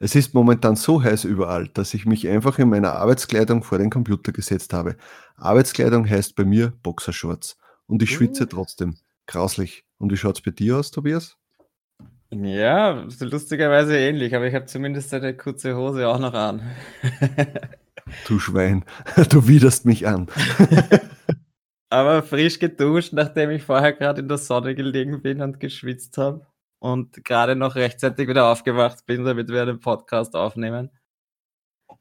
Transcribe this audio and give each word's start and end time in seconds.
Es 0.00 0.14
ist 0.14 0.32
momentan 0.32 0.76
so 0.76 1.02
heiß 1.02 1.24
überall, 1.24 1.68
dass 1.74 1.92
ich 1.92 2.06
mich 2.06 2.28
einfach 2.28 2.58
in 2.60 2.68
meiner 2.68 2.92
Arbeitskleidung 2.92 3.64
vor 3.64 3.78
den 3.78 3.90
Computer 3.90 4.30
gesetzt 4.30 4.72
habe. 4.72 4.96
Arbeitskleidung 5.36 6.08
heißt 6.08 6.36
bei 6.36 6.44
mir 6.44 6.72
Boxershorts. 6.84 7.58
Und 7.86 8.02
ich 8.02 8.10
schwitze 8.10 8.44
Uh. 8.44 8.46
trotzdem. 8.46 8.96
Grauslich. 9.26 9.84
Und 9.98 10.12
wie 10.12 10.16
schaut's 10.16 10.40
bei 10.40 10.52
dir 10.52 10.78
aus, 10.78 10.92
Tobias? 10.92 11.36
Ja, 12.30 13.06
lustigerweise 13.20 13.98
ähnlich, 13.98 14.36
aber 14.36 14.46
ich 14.46 14.54
habe 14.54 14.66
zumindest 14.66 15.12
eine 15.14 15.34
kurze 15.36 15.74
Hose 15.76 16.06
auch 16.06 16.18
noch 16.18 16.34
an. 16.34 16.62
Du 18.26 18.38
Schwein, 18.38 18.86
du 19.28 19.48
widerst 19.48 19.84
mich 19.84 20.06
an. 20.06 20.28
aber 21.90 22.22
frisch 22.22 22.58
geduscht, 22.58 23.12
nachdem 23.12 23.50
ich 23.50 23.64
vorher 23.64 23.92
gerade 23.92 24.22
in 24.22 24.28
der 24.28 24.38
Sonne 24.38 24.74
gelegen 24.74 25.20
bin 25.20 25.42
und 25.42 25.60
geschwitzt 25.60 26.16
habe 26.16 26.46
und 26.80 27.24
gerade 27.24 27.56
noch 27.56 27.74
rechtzeitig 27.76 28.28
wieder 28.28 28.46
aufgewacht 28.50 29.06
bin, 29.06 29.24
damit 29.24 29.48
wir 29.48 29.62
einen 29.62 29.80
Podcast 29.80 30.34
aufnehmen. 30.36 30.90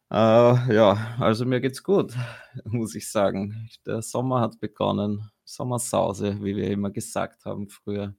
Äh, 0.10 0.74
ja, 0.76 1.16
also 1.20 1.46
mir 1.46 1.60
geht's 1.62 1.84
gut, 1.84 2.14
muss 2.66 2.96
ich 2.96 3.12
sagen. 3.12 3.70
Der 3.86 4.02
Sommer 4.02 4.42
hat 4.42 4.60
begonnen. 4.60 5.30
Sommersause, 5.46 6.44
wie 6.44 6.56
wir 6.58 6.70
immer 6.72 6.92
gesagt 6.92 7.46
haben 7.46 7.70
früher. 7.70 8.16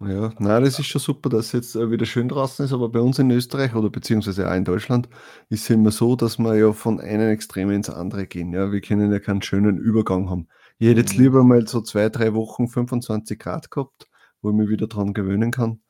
Ja, 0.00 0.32
nein, 0.38 0.64
das 0.64 0.78
ist 0.78 0.86
schon 0.86 1.00
super, 1.00 1.28
dass 1.30 1.46
es 1.46 1.52
jetzt 1.52 1.76
äh, 1.76 1.90
wieder 1.90 2.04
schön 2.04 2.28
draußen 2.28 2.64
ist, 2.64 2.72
aber 2.72 2.88
bei 2.90 3.00
uns 3.00 3.18
in 3.20 3.30
Österreich 3.30 3.74
oder 3.74 3.88
beziehungsweise 3.90 4.48
auch 4.50 4.54
in 4.54 4.64
Deutschland 4.64 5.08
ist 5.48 5.62
es 5.64 5.70
immer 5.70 5.92
so, 5.92 6.16
dass 6.16 6.38
wir 6.38 6.54
ja 6.56 6.72
von 6.72 7.00
einem 7.00 7.30
Extrem 7.30 7.70
ins 7.70 7.88
andere 7.88 8.26
gehen. 8.26 8.52
Ja, 8.52 8.72
wir 8.72 8.80
können 8.80 9.12
ja 9.12 9.20
keinen 9.20 9.40
schönen 9.40 9.78
Übergang 9.78 10.28
haben. 10.28 10.48
Ich 10.78 10.88
hätte 10.88 11.00
jetzt 11.00 11.16
Mhm. 11.16 11.22
lieber 11.22 11.44
mal 11.44 11.66
so 11.68 11.80
zwei, 11.80 12.08
drei 12.08 12.34
Wochen 12.34 12.68
25 12.68 13.38
Grad 13.38 13.70
gehabt, 13.70 14.08
wo 14.44 14.50
ich 14.50 14.56
mich 14.56 14.68
wieder 14.68 14.86
dran 14.86 15.14
gewöhnen 15.14 15.50
kann 15.50 15.80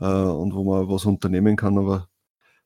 äh, 0.00 0.04
und 0.06 0.54
wo 0.54 0.64
man 0.64 0.88
was 0.88 1.04
unternehmen 1.04 1.56
kann, 1.56 1.76
aber 1.76 2.08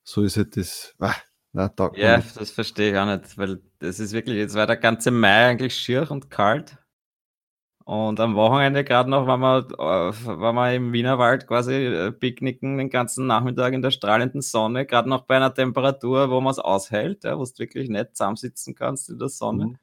so 0.05 0.23
ist 0.23 0.37
halt 0.37 0.57
das. 0.57 0.95
Ah, 0.99 1.15
nein, 1.53 1.71
Ja, 1.95 2.19
nicht. 2.19 2.39
das 2.39 2.51
verstehe 2.51 2.93
ich 2.93 2.99
auch 2.99 3.07
nicht, 3.07 3.37
weil 3.39 3.61
das 3.79 3.99
ist 3.99 4.13
wirklich, 4.13 4.37
jetzt 4.37 4.55
war 4.55 4.67
der 4.67 4.77
ganze 4.77 5.11
Mai 5.11 5.49
eigentlich 5.49 5.75
schier 5.75 6.11
und 6.11 6.31
kalt. 6.31 6.77
Und 7.85 8.21
am 8.21 8.35
Wochenende 8.35 8.85
gerade 8.85 9.09
noch 9.09 9.27
waren 9.27 9.41
wir, 9.41 9.71
waren 9.79 10.55
wir 10.55 10.75
im 10.75 10.93
Wienerwald 10.93 11.47
quasi 11.47 11.73
äh, 11.73 12.13
picknicken 12.13 12.77
den 12.77 12.91
ganzen 12.91 13.27
Nachmittag 13.27 13.73
in 13.73 13.81
der 13.81 13.91
strahlenden 13.91 14.43
Sonne, 14.43 14.85
gerade 14.85 15.09
noch 15.09 15.23
bei 15.23 15.37
einer 15.37 15.55
Temperatur, 15.55 16.31
wo 16.31 16.43
man 16.43 16.51
es 16.51 16.59
aushält, 16.59 17.25
ja, 17.25 17.39
wo 17.39 17.45
du 17.45 17.59
wirklich 17.59 17.89
nicht 17.89 18.15
zusammensitzen 18.15 18.75
kannst 18.75 19.09
in 19.09 19.19
der 19.19 19.31
Sonne. 19.31 19.67
Mhm. 19.69 19.79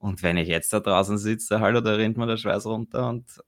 Und 0.00 0.24
wenn 0.24 0.36
ich 0.36 0.48
jetzt 0.48 0.72
da 0.72 0.80
draußen 0.80 1.16
sitze, 1.16 1.60
hallo, 1.60 1.80
da 1.80 1.92
rinnt 1.94 2.16
mir 2.16 2.26
der 2.26 2.36
Schweiß 2.36 2.66
runter 2.66 3.08
und 3.08 3.40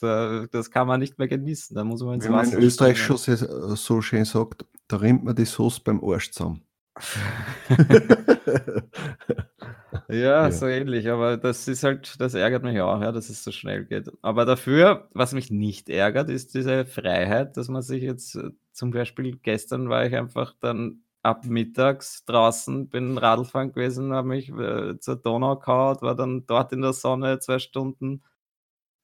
da, 0.00 0.46
das 0.50 0.70
kann 0.70 0.86
man 0.86 1.00
nicht 1.00 1.18
mehr 1.18 1.28
genießen. 1.28 1.74
Da 1.74 1.84
muss 1.84 2.02
man 2.02 2.14
ins 2.14 2.24
Wie 2.26 2.30
man 2.30 2.50
in 2.50 2.58
Österreich 2.58 2.98
schon 2.98 3.16
sehr, 3.16 3.36
so 3.76 4.00
schön 4.02 4.24
sagt, 4.24 4.64
da 4.88 4.96
rinnt 4.96 5.24
man 5.24 5.36
die 5.36 5.44
Sauce 5.44 5.80
beim 5.80 6.02
Arsch 6.02 6.32
zusammen. 6.32 6.62
Ja, 10.08 10.46
Ja. 10.46 10.50
so 10.52 10.66
ähnlich, 10.66 11.08
aber 11.08 11.36
das 11.36 11.66
ist 11.68 11.82
halt, 11.84 12.20
das 12.20 12.34
ärgert 12.34 12.62
mich 12.62 12.80
auch, 12.80 13.00
ja, 13.00 13.12
dass 13.12 13.28
es 13.28 13.42
so 13.44 13.50
schnell 13.52 13.84
geht. 13.84 14.10
Aber 14.22 14.44
dafür, 14.44 15.08
was 15.14 15.32
mich 15.32 15.50
nicht 15.50 15.88
ärgert, 15.88 16.28
ist 16.30 16.54
diese 16.54 16.84
Freiheit, 16.84 17.56
dass 17.56 17.68
man 17.68 17.82
sich 17.82 18.02
jetzt, 18.02 18.34
äh, 18.36 18.50
zum 18.72 18.90
Beispiel 18.90 19.36
gestern 19.38 19.88
war 19.88 20.04
ich 20.06 20.14
einfach 20.16 20.54
dann 20.60 21.02
ab 21.22 21.44
mittags 21.44 22.24
draußen, 22.24 22.88
bin 22.88 23.18
Radlfahren 23.18 23.72
gewesen, 23.72 24.12
habe 24.12 24.28
mich 24.28 24.48
äh, 24.50 24.98
zur 24.98 25.16
Donau 25.16 25.56
gehauen, 25.56 25.98
war 26.00 26.14
dann 26.16 26.46
dort 26.46 26.72
in 26.72 26.82
der 26.82 26.92
Sonne 26.92 27.38
zwei 27.40 27.58
Stunden. 27.58 28.22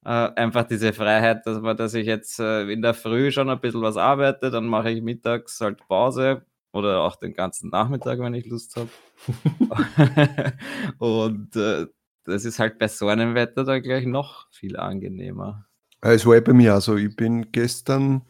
Äh, 0.06 0.30
einfach 0.36 0.62
diese 0.62 0.92
Freiheit, 0.92 1.44
dass 1.46 1.60
man, 1.60 1.76
dass 1.76 1.92
ich 1.94 2.06
jetzt 2.06 2.38
äh, 2.38 2.70
in 2.70 2.80
der 2.80 2.94
Früh 2.94 3.32
schon 3.32 3.50
ein 3.50 3.60
bisschen 3.60 3.82
was 3.82 3.96
arbeite, 3.96 4.52
dann 4.52 4.66
mache 4.68 4.88
ich 4.90 5.02
mittags 5.02 5.60
halt 5.60 5.78
Pause 5.88 6.46
oder 6.72 7.00
auch 7.00 7.16
den 7.16 7.34
ganzen 7.34 7.70
Nachmittag, 7.70 8.20
wenn 8.20 8.34
ich 8.34 8.46
Lust 8.46 8.76
habe. 8.76 8.88
Und 10.98 11.56
äh, 11.56 11.86
das 12.22 12.44
ist 12.44 12.60
halt 12.60 12.78
bei 12.78 12.86
so 12.86 13.08
einem 13.08 13.34
Wetter 13.34 13.64
dann 13.64 13.82
gleich 13.82 14.06
noch 14.06 14.46
viel 14.52 14.76
angenehmer. 14.76 15.66
Es 16.02 16.24
war 16.24 16.36
eh 16.36 16.40
bei 16.40 16.52
mir 16.52 16.74
also 16.74 16.94
ich 16.94 17.16
bin 17.16 17.50
gestern 17.50 18.22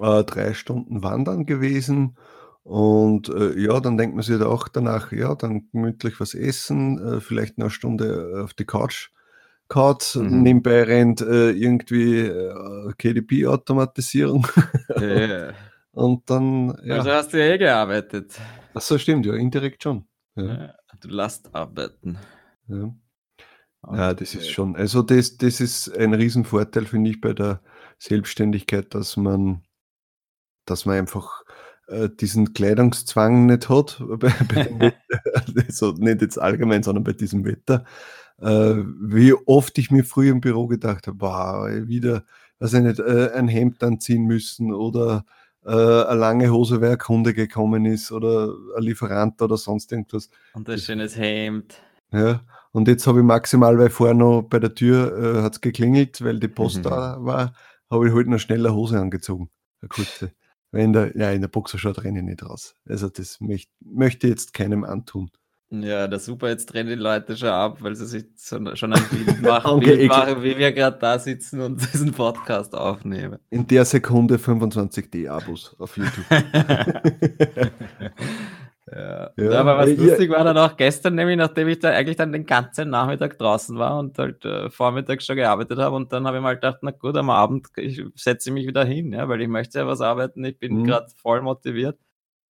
äh, 0.00 0.24
drei 0.24 0.54
Stunden 0.54 1.02
wandern 1.02 1.44
gewesen 1.44 2.16
und 2.62 3.28
äh, 3.28 3.58
ja, 3.60 3.78
dann 3.80 3.98
denkt 3.98 4.14
man 4.14 4.22
sich 4.22 4.40
auch 4.40 4.68
danach, 4.68 5.12
ja, 5.12 5.34
dann 5.34 5.68
gemütlich 5.70 6.18
was 6.18 6.32
essen, 6.32 6.98
äh, 6.98 7.20
vielleicht 7.20 7.58
noch 7.58 7.66
eine 7.66 7.70
Stunde 7.70 8.40
auf 8.42 8.54
die 8.54 8.64
Couch 8.64 9.10
kaut, 9.70 10.14
Mhm. 10.16 10.42
nebenbei 10.42 10.82
rennt 10.82 11.22
äh, 11.22 11.52
irgendwie 11.52 12.18
äh, 12.26 12.92
KDP-Automatisierung 12.98 14.46
Äh, 14.90 15.52
und 15.92 16.28
dann, 16.28 16.72
Also 16.72 17.08
ja, 17.08 17.16
hast 17.16 17.32
du 17.32 17.38
ja 17.38 17.54
eh 17.54 17.58
gearbeitet. 17.58 18.38
ach 18.74 18.80
so 18.82 18.98
stimmt, 18.98 19.24
ja, 19.24 19.34
indirekt 19.34 19.82
schon. 19.82 20.06
Ja, 20.36 20.74
Du 21.00 21.08
lässt 21.08 21.54
arbeiten. 21.54 22.18
ja. 22.68 22.94
Ja, 23.90 24.12
das 24.12 24.34
ist 24.34 24.50
schon, 24.50 24.76
also 24.76 25.00
das, 25.00 25.38
das 25.38 25.58
ist 25.62 25.88
ein 25.96 26.12
Riesenvorteil, 26.12 26.84
finde 26.84 27.08
ich, 27.10 27.22
bei 27.22 27.32
der 27.32 27.62
Selbstständigkeit, 27.98 28.94
dass 28.94 29.16
man, 29.16 29.62
dass 30.66 30.84
man 30.84 30.98
einfach 30.98 31.44
äh, 31.88 32.10
diesen 32.10 32.52
Kleidungszwang 32.52 33.46
nicht 33.46 33.70
hat, 33.70 34.02
bei, 34.18 34.34
bei 34.48 34.92
also 35.66 35.92
nicht 35.92 36.20
jetzt 36.20 36.38
allgemein, 36.38 36.82
sondern 36.82 37.04
bei 37.04 37.14
diesem 37.14 37.46
Wetter. 37.46 37.86
Äh, 38.40 38.74
wie 39.00 39.34
oft 39.34 39.76
ich 39.78 39.90
mir 39.90 40.04
früher 40.04 40.32
im 40.32 40.40
Büro 40.40 40.66
gedacht 40.66 41.06
habe, 41.06 41.16
boah, 41.18 41.68
wieder, 41.86 42.24
weiß 42.58 42.74
ich 42.74 42.82
nicht, 42.82 42.98
äh, 42.98 43.30
ein 43.34 43.48
Hemd 43.48 43.82
anziehen 43.82 44.24
müssen 44.24 44.72
oder 44.72 45.24
äh, 45.64 45.70
eine 45.70 46.18
lange 46.18 46.50
Hose, 46.50 46.80
weil 46.80 46.92
ein 46.92 46.98
Kunde 46.98 47.34
gekommen 47.34 47.84
ist 47.84 48.10
oder 48.12 48.54
ein 48.76 48.82
Lieferant 48.82 49.40
oder 49.42 49.56
sonst 49.56 49.92
irgendwas. 49.92 50.30
Und 50.54 50.68
ein 50.70 50.78
schönes 50.78 51.16
Hemd. 51.16 51.82
Ja, 52.12 52.40
und 52.72 52.88
jetzt 52.88 53.06
habe 53.06 53.18
ich 53.20 53.24
maximal, 53.24 53.78
weil 53.78 53.90
vorher 53.90 54.14
noch 54.14 54.42
bei 54.42 54.58
der 54.58 54.74
Tür 54.74 55.36
äh, 55.38 55.42
hat 55.42 55.54
es 55.54 55.60
geklingelt, 55.60 56.22
weil 56.24 56.40
die 56.40 56.48
Post 56.48 56.78
Mhm. 56.78 56.82
da 56.82 57.16
war, 57.20 57.54
habe 57.90 58.08
ich 58.08 58.14
halt 58.14 58.26
noch 58.28 58.38
schnell 58.38 58.66
eine 58.66 58.74
Hose 58.74 58.98
angezogen. 58.98 59.50
Eine 59.80 59.88
kurze. 59.88 60.32
Weil 60.72 60.82
in 60.82 60.92
der, 60.92 61.16
ja, 61.16 61.30
in 61.30 61.40
der 61.40 61.48
Boxershort 61.48 62.04
renne 62.04 62.20
ich 62.20 62.24
nicht 62.24 62.42
raus. 62.44 62.74
Also 62.88 63.08
das 63.08 63.40
möcht, 63.40 63.70
möchte 63.80 64.26
ich 64.28 64.30
jetzt 64.30 64.54
keinem 64.54 64.84
antun. 64.84 65.30
Ja, 65.72 66.08
der 66.08 66.18
super, 66.18 66.48
jetzt 66.48 66.66
drehen 66.66 66.88
die 66.88 66.94
Leute 66.96 67.36
schon 67.36 67.48
ab, 67.50 67.76
weil 67.80 67.94
sie 67.94 68.06
sich 68.06 68.24
schon 68.36 68.66
ein 68.66 68.74
Bild 69.08 69.40
machen, 69.42 69.70
Angeekelt. 69.74 69.98
Bild 69.98 70.10
machen 70.10 70.42
wie 70.42 70.58
wir 70.58 70.72
gerade 70.72 70.98
da 70.98 71.16
sitzen 71.18 71.60
und 71.60 71.80
diesen 71.92 72.10
Podcast 72.12 72.74
aufnehmen. 72.74 73.38
In 73.50 73.66
der 73.68 73.84
Sekunde 73.84 74.36
25D 74.36 75.28
Abos 75.28 75.76
auf 75.78 75.96
YouTube. 75.96 76.24
Ja. 78.92 79.30
Ja, 79.36 79.60
aber 79.60 79.78
was 79.78 79.96
lustig 79.96 80.30
war 80.30 80.42
dann 80.42 80.58
auch 80.58 80.76
gestern, 80.76 81.14
nämlich 81.14 81.36
nachdem 81.36 81.68
ich 81.68 81.78
da 81.78 81.90
eigentlich 81.90 82.16
dann 82.16 82.32
den 82.32 82.44
ganzen 82.44 82.90
Nachmittag 82.90 83.38
draußen 83.38 83.78
war 83.78 84.00
und 84.00 84.18
halt 84.18 84.44
äh, 84.44 84.68
vormittags 84.68 85.26
schon 85.26 85.36
gearbeitet 85.36 85.78
habe 85.78 85.94
und 85.94 86.12
dann 86.12 86.26
habe 86.26 86.38
ich 86.38 86.42
mal 86.42 86.54
gedacht, 86.54 86.78
na 86.82 86.90
gut, 86.90 87.16
am 87.16 87.30
Abend 87.30 87.68
ich 87.76 88.02
setze 88.16 88.50
mich 88.50 88.66
wieder 88.66 88.84
hin, 88.84 89.12
ja, 89.12 89.28
weil 89.28 89.42
ich 89.42 89.48
möchte 89.48 89.78
ja 89.78 89.86
was 89.86 90.00
arbeiten, 90.00 90.44
ich 90.44 90.58
bin 90.58 90.78
Mhm. 90.80 90.84
gerade 90.86 91.06
voll 91.22 91.40
motiviert. 91.40 92.00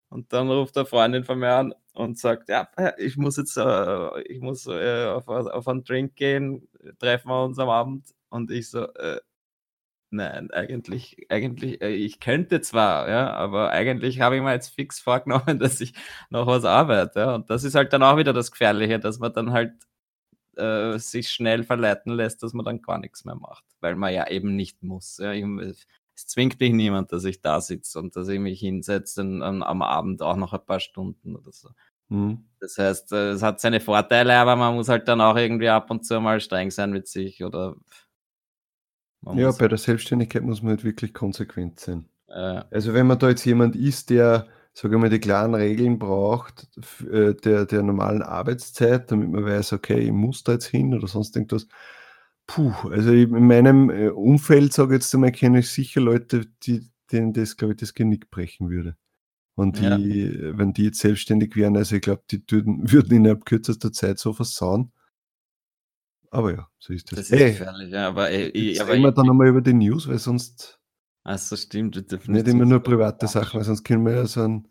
Und 0.08 0.32
dann 0.32 0.48
ruft 0.50 0.76
eine 0.78 0.86
Freundin 0.86 1.24
von 1.24 1.38
mir 1.38 1.52
an 1.54 1.74
und 1.94 2.18
sagt, 2.18 2.48
ja, 2.48 2.68
ich 2.98 3.16
muss 3.16 3.36
jetzt, 3.36 3.56
äh, 3.56 4.22
ich 4.22 4.40
muss 4.40 4.66
äh, 4.66 5.06
auf, 5.06 5.28
auf 5.28 5.68
einen 5.68 5.84
Drink 5.84 6.16
gehen, 6.16 6.68
treffen 6.98 7.28
wir 7.28 7.44
uns 7.44 7.58
am 7.58 7.68
Abend. 7.68 8.14
Und 8.28 8.50
ich 8.50 8.70
so, 8.70 8.84
äh, 8.94 9.20
Nein, 10.12 10.50
eigentlich, 10.50 11.16
eigentlich, 11.28 11.80
äh, 11.80 11.90
ich 11.90 12.18
könnte 12.18 12.60
zwar, 12.60 13.08
ja, 13.08 13.32
aber 13.32 13.70
eigentlich 13.70 14.20
habe 14.20 14.36
ich 14.36 14.42
mir 14.42 14.52
jetzt 14.52 14.74
fix 14.74 14.98
vorgenommen, 14.98 15.58
dass 15.60 15.80
ich 15.80 15.94
noch 16.30 16.48
was 16.48 16.64
arbeite. 16.64 17.20
Ja. 17.20 17.34
Und 17.36 17.48
das 17.48 17.62
ist 17.62 17.76
halt 17.76 17.92
dann 17.92 18.02
auch 18.02 18.16
wieder 18.16 18.32
das 18.32 18.50
Gefährliche, 18.50 18.98
dass 18.98 19.20
man 19.20 19.32
dann 19.32 19.52
halt 19.52 19.72
äh, 20.56 20.98
sich 20.98 21.30
schnell 21.30 21.64
verleiten 21.64 22.12
lässt, 22.12 22.42
dass 22.42 22.54
man 22.54 22.64
dann 22.64 22.82
gar 22.82 22.98
nichts 22.98 23.24
mehr 23.24 23.36
macht, 23.36 23.64
weil 23.80 23.94
man 23.96 24.12
ja 24.12 24.28
eben 24.28 24.56
nicht 24.56 24.82
muss. 24.82 25.18
Ja. 25.18 25.32
Ich, 25.32 25.44
es 26.20 26.26
zwingt 26.26 26.60
mich 26.60 26.72
niemand, 26.72 27.12
dass 27.12 27.24
ich 27.24 27.40
da 27.40 27.60
sitze 27.60 27.98
und 27.98 28.14
dass 28.16 28.28
ich 28.28 28.38
mich 28.38 28.60
hinsetze 28.60 29.22
und, 29.22 29.42
am 29.42 29.82
Abend 29.82 30.22
auch 30.22 30.36
noch 30.36 30.52
ein 30.52 30.64
paar 30.64 30.80
Stunden 30.80 31.36
oder 31.36 31.52
so. 31.52 31.70
Mhm. 32.08 32.44
Das 32.60 32.76
heißt, 32.76 33.12
äh, 33.12 33.30
es 33.30 33.42
hat 33.42 33.60
seine 33.60 33.80
Vorteile, 33.80 34.34
aber 34.36 34.56
man 34.56 34.74
muss 34.74 34.88
halt 34.88 35.08
dann 35.08 35.20
auch 35.20 35.36
irgendwie 35.36 35.68
ab 35.68 35.90
und 35.90 36.04
zu 36.04 36.20
mal 36.20 36.40
streng 36.40 36.70
sein 36.70 36.90
mit 36.90 37.08
sich 37.08 37.42
oder 37.42 37.76
Ja, 39.32 39.52
bei 39.52 39.68
der 39.68 39.78
Selbstständigkeit 39.78 40.42
muss 40.42 40.62
man 40.62 40.70
halt 40.70 40.84
wirklich 40.84 41.14
konsequent 41.14 41.80
sein. 41.80 42.06
äh, 42.28 42.62
Also 42.70 42.92
wenn 42.94 43.06
man 43.06 43.18
da 43.18 43.28
jetzt 43.28 43.44
jemand 43.44 43.76
ist, 43.76 44.10
der 44.10 44.46
sage 44.72 44.94
ich 44.94 45.00
mal, 45.00 45.10
die 45.10 45.18
klaren 45.18 45.54
Regeln 45.54 45.98
braucht 45.98 46.68
äh, 47.10 47.34
der, 47.34 47.66
der 47.66 47.82
normalen 47.82 48.22
Arbeitszeit, 48.22 49.10
damit 49.10 49.30
man 49.30 49.44
weiß, 49.44 49.72
okay, 49.72 49.98
ich 49.98 50.12
muss 50.12 50.44
da 50.44 50.52
jetzt 50.52 50.66
hin 50.66 50.94
oder 50.94 51.06
sonst 51.08 51.36
irgendwas. 51.36 51.66
Puh, 52.50 52.72
also 52.90 53.12
in 53.12 53.46
meinem 53.46 53.90
äh, 53.90 54.08
Umfeld, 54.08 54.72
sage 54.72 54.94
ich 54.94 55.02
jetzt 55.02 55.14
einmal, 55.14 55.30
kenne 55.30 55.60
ich 55.60 55.70
sicher 55.70 56.00
Leute, 56.00 56.46
die, 56.64 56.90
denen 57.12 57.32
das, 57.32 57.56
glaube 57.56 57.74
ich, 57.74 57.78
das 57.78 57.94
Genick 57.94 58.28
brechen 58.28 58.70
würde. 58.70 58.96
Und 59.54 59.78
die, 59.78 59.84
ja. 59.84 60.58
wenn 60.58 60.72
die 60.72 60.84
jetzt 60.84 60.98
selbstständig 60.98 61.54
wären, 61.54 61.76
also 61.76 61.94
ich 61.94 62.02
glaube, 62.02 62.24
die 62.28 62.42
würden, 62.48 62.80
würden 62.92 63.14
innerhalb 63.14 63.44
kürzester 63.44 63.92
Zeit 63.92 64.18
so 64.18 64.32
versauen. 64.32 64.90
Aber 66.32 66.52
ja, 66.52 66.68
so 66.80 66.92
ist 66.92 67.12
das. 67.12 67.20
Das 67.20 67.30
ist 67.30 67.38
hey, 67.38 67.50
gefährlich, 67.52 67.92
ja, 67.92 68.08
aber, 68.08 68.30
ey, 68.30 68.50
jetzt 68.70 68.80
aber 68.80 68.94
reden 68.94 69.04
wir 69.04 69.12
dann 69.12 69.26
nochmal 69.26 69.48
über 69.48 69.60
die 69.60 69.72
News, 69.72 70.08
weil 70.08 70.18
sonst 70.18 70.80
Achso, 71.22 71.54
stimmt. 71.54 71.96
Nicht 72.28 72.48
immer 72.48 72.64
nur 72.64 72.80
private 72.80 73.28
Sachen, 73.28 73.58
weil 73.58 73.64
sonst 73.64 73.84
können 73.84 74.04
wir 74.04 74.14
ja 74.14 74.26
so 74.26 74.42
ein. 74.42 74.66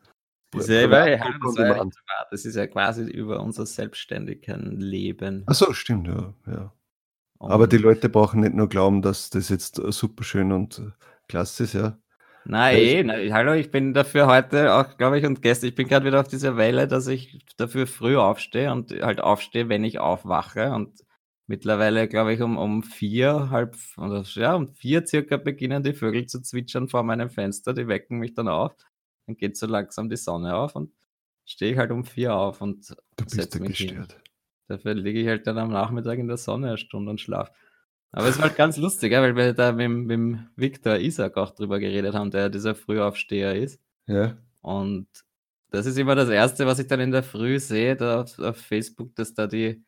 Das 0.52 0.64
ist 0.64 0.70
ja, 0.70 1.08
ja, 1.08 1.86
das 2.31 2.44
ist 2.44 2.56
ja 2.56 2.66
quasi 2.66 3.04
über 3.04 3.40
unser 3.40 3.68
selbstständigen 3.68 4.81
Leben. 4.81 5.44
Achso, 5.46 5.72
stimmt, 5.74 6.08
ja. 6.08 6.34
ja. 6.48 6.74
Aber 7.39 7.68
die 7.68 7.77
Leute 7.77 8.09
brauchen 8.09 8.41
nicht 8.41 8.53
nur 8.53 8.69
glauben, 8.69 9.01
dass 9.01 9.30
das 9.30 9.50
jetzt 9.50 9.75
super 9.75 10.24
schön 10.24 10.51
und 10.51 10.81
klasse 11.27 11.63
ist, 11.63 11.74
ja. 11.74 11.97
Nein, 12.45 12.77
eh, 12.77 13.03
na, 13.03 13.13
hallo, 13.33 13.53
ich 13.53 13.69
bin 13.69 13.94
dafür 13.94 14.27
heute 14.27 14.74
auch, 14.74 14.97
glaube 14.97 15.19
ich, 15.19 15.25
und 15.25 15.41
gestern, 15.41 15.69
ich 15.69 15.75
bin 15.75 15.88
gerade 15.88 16.06
wieder 16.06 16.19
auf 16.19 16.27
dieser 16.27 16.57
Welle, 16.57 16.88
dass 16.88 17.07
ich 17.07 17.45
dafür 17.57 17.86
früh 17.86 18.18
aufstehe 18.18 18.71
und 18.71 18.91
halt 18.91 19.19
aufstehe, 19.19 19.69
wenn 19.69 19.83
ich 19.83 20.00
aufwache. 20.00 20.71
Und 20.71 21.03
Mittlerweile, 21.50 22.07
glaube 22.07 22.31
ich, 22.31 22.44
um, 22.44 22.59
um 22.59 22.83
vier, 22.83 23.50
halb, 23.50 23.75
oder, 23.97 24.21
ja, 24.21 24.53
um 24.53 24.68
vier 24.68 25.07
circa 25.07 25.38
beginnen 25.38 25.81
die 25.81 25.94
Vögel 25.94 26.27
zu 26.27 26.44
zwitschern 26.44 26.88
vor 26.88 27.01
meinem 27.01 27.31
Fenster. 27.31 27.74
Die 27.74 27.88
wecken 27.88 28.19
mich 28.19 28.35
dann 28.35 28.47
auf. 28.47 28.75
Dann 29.25 29.35
geht 29.35 29.57
so 29.57 29.65
langsam 29.65 30.09
die 30.09 30.15
Sonne 30.15 30.56
auf 30.56 30.75
und 30.75 30.94
stehe 31.45 31.71
ich 31.71 31.80
halt 31.80 31.89
um 31.89 32.06
vier 32.06 32.35
auf 32.35 32.62
und 32.62 32.95
setze 33.25 33.59
mich 33.62 33.80
gestört. 33.80 34.13
hin. 34.13 34.21
Dafür 34.69 34.94
liege 34.94 35.19
ich 35.19 35.27
halt 35.27 35.48
dann 35.48 35.57
am 35.57 35.71
Nachmittag 35.71 36.19
in 36.19 36.27
der 36.27 36.38
Sonne 36.38 36.68
eine 36.68 36.77
Stunde 36.77 37.10
und 37.10 37.19
schlafe. 37.19 37.51
Aber 38.12 38.27
es 38.27 38.38
war 38.38 38.45
halt 38.45 38.56
ganz 38.56 38.77
lustig, 38.77 39.12
weil 39.12 39.36
wir 39.36 39.54
da 39.54 39.71
mit, 39.71 39.89
mit 39.89 40.39
Victor 40.56 40.98
Isaac 40.98 41.38
auch 41.38 41.51
drüber 41.51 41.80
geredet 41.80 42.16
haben, 42.16 42.31
der 42.31 42.50
dieser 42.50 42.75
Frühaufsteher 42.75 43.56
ist. 43.56 43.81
Ja. 44.07 44.38
Und 44.62 45.07
das 45.71 45.86
ist 45.86 45.98
immer 45.98 46.16
das 46.16 46.30
Erste, 46.30 46.66
was 46.66 46.80
ich 46.80 46.88
dann 46.88 47.00
in 47.00 47.12
der 47.12 47.24
Früh 47.24 47.60
sehe, 47.60 47.95
da 47.95 48.21
auf, 48.21 48.39
auf 48.39 48.57
Facebook, 48.57 49.16
dass 49.16 49.33
da 49.33 49.48
die 49.48 49.83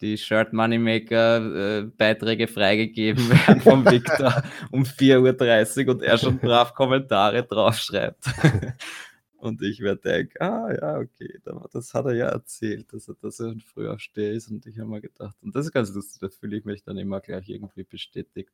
die 0.00 0.16
Shirt 0.16 0.52
Moneymaker 0.52 1.80
äh, 1.80 1.82
Beiträge 1.82 2.46
freigegeben 2.48 3.28
werden 3.46 3.60
vom 3.60 3.84
Victor 3.84 4.42
um 4.70 4.84
4.30 4.84 5.86
Uhr 5.86 5.94
und 5.94 6.02
er 6.02 6.18
schon 6.18 6.38
brav 6.38 6.74
Kommentare 6.74 7.42
draufschreibt. 7.42 8.24
und 9.40 9.62
ich 9.62 9.80
werde 9.80 10.00
denken, 10.00 10.40
ah 10.40 10.72
ja, 10.72 10.98
okay, 10.98 11.40
das 11.72 11.94
hat 11.94 12.06
er 12.06 12.14
ja 12.14 12.26
erzählt, 12.26 12.92
dass 12.92 13.08
er, 13.08 13.14
dass 13.20 13.40
er 13.40 13.48
ein 13.48 13.60
Frühaufsteher 13.60 14.32
ist 14.32 14.50
und 14.50 14.66
ich 14.66 14.78
habe 14.78 14.90
mir 14.90 15.00
gedacht, 15.00 15.36
und 15.42 15.54
das 15.54 15.66
ist 15.66 15.72
ganz 15.72 15.92
lustig, 15.94 16.20
da 16.20 16.28
fühle 16.28 16.56
ich 16.58 16.64
mich 16.64 16.82
dann 16.82 16.96
immer 16.96 17.20
gleich 17.20 17.48
irgendwie 17.48 17.84
bestätigt. 17.84 18.52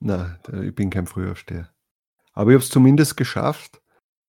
Nein, 0.00 0.38
ich 0.62 0.74
bin 0.74 0.90
kein 0.90 1.06
Frühaufsteher. 1.06 1.70
Aber 2.32 2.50
ich 2.50 2.54
habe 2.54 2.64
es 2.64 2.70
zumindest 2.70 3.16
geschafft, 3.16 3.80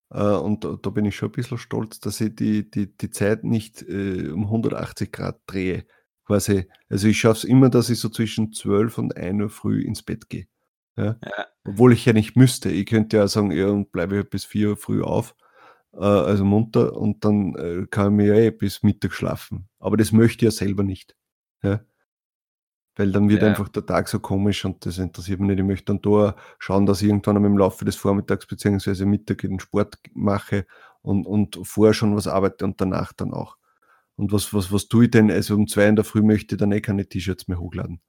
äh, 0.10 0.22
und 0.22 0.64
da, 0.64 0.78
da, 0.82 0.90
bin 0.90 1.06
ich 1.06 1.16
schon 1.16 1.30
ein 1.30 1.34
bisschen 1.34 1.58
stolz, 1.58 2.00
dass 2.00 2.22
ich 2.22 2.36
die, 2.36 2.70
die, 2.70 2.96
die 2.96 3.10
Zeit 3.10 3.44
nicht 3.44 3.82
äh, 3.84 4.30
um 4.30 4.44
180 4.46 5.12
Grad 5.12 5.42
drehe. 5.48 5.86
Quasi. 6.26 6.68
Also 6.90 7.08
ich 7.08 7.20
schaffe 7.20 7.40
es 7.40 7.44
immer, 7.44 7.70
dass 7.70 7.90
ich 7.90 8.00
so 8.00 8.10
zwischen 8.10 8.52
12 8.52 8.98
und 8.98 9.18
1 9.18 9.42
Uhr 9.42 9.50
früh 9.50 9.82
ins 9.82 10.04
Bett 10.04 10.30
gehe. 10.30 10.48
Ja? 10.98 11.18
Ja. 11.24 11.46
Obwohl 11.66 11.94
ich 11.94 12.06
ja 12.06 12.14
nicht 12.14 12.36
müsste. 12.36 12.70
Ich 12.70 12.86
könnte 12.86 13.18
ja 13.18 13.28
sagen, 13.28 13.52
ja, 13.52 13.68
und 13.68 13.92
bleibe 13.92 14.24
bis 14.24 14.46
4 14.46 14.70
Uhr 14.70 14.78
früh 14.78 15.02
auf, 15.04 15.36
äh, 15.94 16.00
also 16.00 16.46
munter, 16.46 16.96
und 16.96 17.26
dann 17.26 17.56
äh, 17.56 17.88
kann 17.90 18.08
ich 18.08 18.18
mir 18.18 18.36
ja 18.36 18.42
eh 18.42 18.52
bis 18.52 18.84
Mittag 18.84 19.14
schlafen. 19.14 19.68
Aber 19.80 19.98
das 19.98 20.12
möchte 20.12 20.46
ich 20.46 20.52
ja 20.54 20.58
selber 20.58 20.84
nicht. 20.84 21.16
Ja? 21.64 21.82
weil 22.96 23.12
dann 23.12 23.30
wird 23.30 23.44
einfach 23.44 23.68
der 23.70 23.86
Tag 23.86 24.08
so 24.08 24.20
komisch 24.20 24.64
und 24.64 24.86
das 24.86 24.98
interessiert 24.98 25.40
mich 25.40 25.50
nicht. 25.50 25.60
Ich 25.60 25.66
möchte 25.66 25.86
dann 25.86 26.02
da 26.02 26.36
schauen, 26.60 26.86
dass 26.86 27.02
ich 27.02 27.10
irgendwann 27.10 27.44
im 27.44 27.58
Laufe 27.58 27.84
des 27.84 27.96
Vormittags 27.96 28.48
bzw. 28.48 29.06
Mittag 29.06 29.40
den 29.40 29.60
Sport 29.60 29.98
mache 30.14 30.66
und, 31.02 31.28
und 31.28 31.60
vorher 31.64 31.94
schon 31.94 32.16
was 32.16 32.28
arbeite 32.28 32.64
und 32.64 32.80
danach 32.80 33.12
dann 33.14 33.34
auch. 33.34 33.58
Und 34.16 34.32
was, 34.32 34.54
was, 34.54 34.72
was 34.72 34.88
tue 34.88 35.06
ich 35.06 35.12
denn? 35.12 35.30
Also 35.30 35.56
um 35.56 35.68
zwei 35.68 35.88
in 35.88 35.98
der 35.98 36.06
Früh 36.06 36.22
möchte 36.22 36.56
ich 36.56 36.60
dann 36.60 36.72
eh 36.72 36.80
keine 36.80 37.06
T-Shirts 37.06 37.50
mehr 37.50 37.60
hochladen. 37.60 38.00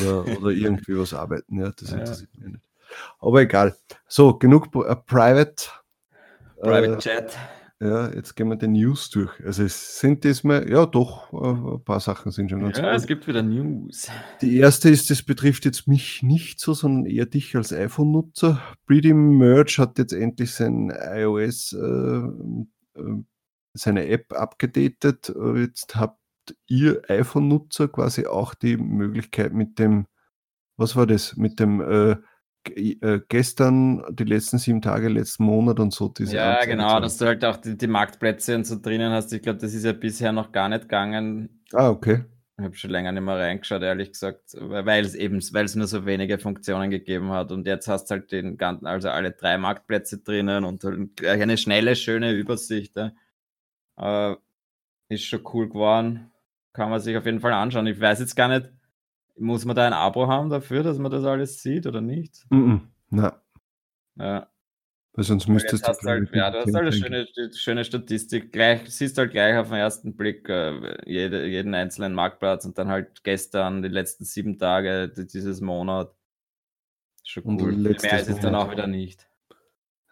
Oder, 0.00 0.24
oder 0.38 0.50
irgendwie 0.50 0.98
was 0.98 1.14
arbeiten. 1.14 1.60
Ja, 1.60 1.70
das 1.70 1.92
interessiert 1.92 2.30
ja. 2.34 2.40
mich 2.40 2.52
nicht. 2.52 2.64
Aber 3.20 3.40
egal. 3.40 3.76
So, 4.06 4.34
genug 4.34 4.74
uh, 4.74 4.94
Private. 5.06 5.66
Private 6.60 6.94
äh, 6.94 6.98
Chat. 6.98 7.38
Ja, 7.82 8.12
jetzt 8.12 8.36
gehen 8.36 8.48
wir 8.48 8.56
die 8.56 8.68
News 8.68 9.08
durch. 9.08 9.42
Also 9.42 9.62
es 9.62 9.98
sind 9.98 10.22
diesmal, 10.24 10.68
ja 10.70 10.84
doch, 10.84 11.32
äh, 11.32 11.76
ein 11.76 11.82
paar 11.82 12.00
Sachen 12.00 12.30
sind 12.30 12.50
schon 12.50 12.60
ganz 12.60 12.76
Ja, 12.76 12.90
gut. 12.90 13.00
es 13.00 13.06
gibt 13.06 13.26
wieder 13.26 13.42
News. 13.42 14.08
Die 14.42 14.58
erste 14.58 14.90
ist, 14.90 15.08
das 15.08 15.22
betrifft 15.22 15.64
jetzt 15.64 15.88
mich 15.88 16.22
nicht 16.22 16.60
so, 16.60 16.74
sondern 16.74 17.06
eher 17.06 17.24
dich 17.24 17.56
als 17.56 17.72
iPhone-Nutzer. 17.72 18.60
Pretty 18.86 19.14
Merge 19.14 19.76
hat 19.78 19.96
jetzt 19.96 20.12
endlich 20.12 20.52
sein 20.52 20.90
iOS, 20.90 21.72
äh, 21.72 21.78
äh, 21.78 23.22
seine 23.72 24.08
App 24.08 24.34
abgedatet. 24.34 25.32
Jetzt 25.56 25.96
habt 26.50 26.58
ihr 26.66 27.02
iPhone-Nutzer 27.08 27.88
quasi 27.88 28.26
auch 28.26 28.54
die 28.54 28.76
Möglichkeit 28.76 29.52
mit 29.52 29.78
dem, 29.78 30.06
was 30.76 30.96
war 30.96 31.06
das, 31.06 31.36
mit 31.36 31.60
dem 31.60 31.80
äh, 31.80 32.16
äh, 32.74 33.20
gestern, 33.28 34.04
die 34.10 34.24
letzten 34.24 34.58
sieben 34.58 34.82
Tage, 34.82 35.08
letzten 35.08 35.44
Monat 35.44 35.80
und 35.80 35.94
so. 35.94 36.08
Diese 36.08 36.36
ja, 36.36 36.52
Anzeige 36.52 36.72
genau, 36.72 37.00
dass 37.00 37.16
du 37.16 37.26
halt 37.26 37.44
auch 37.44 37.56
die, 37.56 37.76
die, 37.76 37.86
Marktplätze 37.86 38.54
und 38.54 38.66
so 38.66 38.78
drinnen 38.80 39.12
hast. 39.12 39.32
Ich 39.32 39.42
glaube, 39.42 39.58
das 39.58 39.72
ist 39.72 39.84
ja 39.84 39.92
bisher 39.92 40.32
noch 40.32 40.52
gar 40.52 40.68
nicht 40.68 40.82
gegangen. 40.82 41.62
Ah, 41.72 41.88
okay. 41.88 42.24
Ich 42.58 42.64
habe 42.64 42.76
schon 42.76 42.90
länger 42.90 43.12
nicht 43.12 43.22
mehr 43.22 43.38
reingeschaut, 43.38 43.80
ehrlich 43.80 44.12
gesagt, 44.12 44.54
weil 44.60 45.06
es 45.06 45.14
eben, 45.14 45.40
weil 45.54 45.64
es 45.64 45.74
nur 45.74 45.86
so 45.86 46.04
wenige 46.04 46.38
Funktionen 46.38 46.90
gegeben 46.90 47.30
hat. 47.30 47.50
Und 47.52 47.66
jetzt 47.66 47.88
hast 47.88 48.10
du 48.10 48.16
halt 48.16 48.30
den 48.32 48.58
ganzen, 48.58 48.86
also 48.86 49.08
alle 49.08 49.30
drei 49.30 49.56
Marktplätze 49.56 50.18
drinnen 50.18 50.64
und 50.64 50.84
halt 50.84 51.16
gleich 51.16 51.40
eine 51.40 51.56
schnelle, 51.56 51.96
schöne 51.96 52.32
Übersicht. 52.32 52.94
Äh, 53.96 54.34
ist 55.08 55.24
schon 55.24 55.40
cool 55.52 55.68
geworden. 55.68 56.30
Kann 56.72 56.90
man 56.90 57.00
sich 57.00 57.16
auf 57.16 57.26
jeden 57.26 57.40
Fall 57.40 57.52
anschauen. 57.52 57.86
Ich 57.86 58.00
weiß 58.00 58.20
jetzt 58.20 58.36
gar 58.36 58.48
nicht, 58.48 58.70
muss 59.36 59.64
man 59.64 59.76
da 59.76 59.86
ein 59.86 59.92
Abo 59.92 60.28
haben 60.28 60.50
dafür, 60.50 60.82
dass 60.82 60.98
man 60.98 61.10
das 61.10 61.24
alles 61.24 61.62
sieht 61.62 61.86
oder 61.86 62.00
nicht? 62.00 62.46
Mm 62.50 62.56
-mm, 62.56 62.80
na. 63.10 63.42
Ja. 64.16 64.48
Weil 65.12 65.24
sonst 65.24 65.48
müsstest 65.48 65.86
du. 65.86 66.08
Halt, 66.08 66.30
ja, 66.32 66.50
du 66.50 66.58
hast 66.58 66.74
halt 66.74 66.76
eine 66.76 66.92
schöne, 66.92 67.26
schöne 67.52 67.84
Statistik. 67.84 68.52
Gleich, 68.52 68.88
siehst 68.88 69.18
halt 69.18 69.32
gleich 69.32 69.56
auf 69.56 69.68
den 69.68 69.78
ersten 69.78 70.16
Blick 70.16 70.48
äh, 70.48 70.98
jede, 71.04 71.46
jeden 71.46 71.74
einzelnen 71.74 72.14
Marktplatz 72.14 72.64
und 72.64 72.78
dann 72.78 72.88
halt 72.88 73.24
gestern, 73.24 73.82
die 73.82 73.88
letzten 73.88 74.24
sieben 74.24 74.58
Tage 74.58 75.08
dieses 75.08 75.60
Monat. 75.60 76.14
Schon 77.24 77.60
cool. 77.60 77.72
Mehr 77.72 78.20
ist 78.20 78.28
es 78.28 78.40
dann 78.40 78.54
auch 78.54 78.70
wieder 78.70 78.86
nicht. 78.86 79.29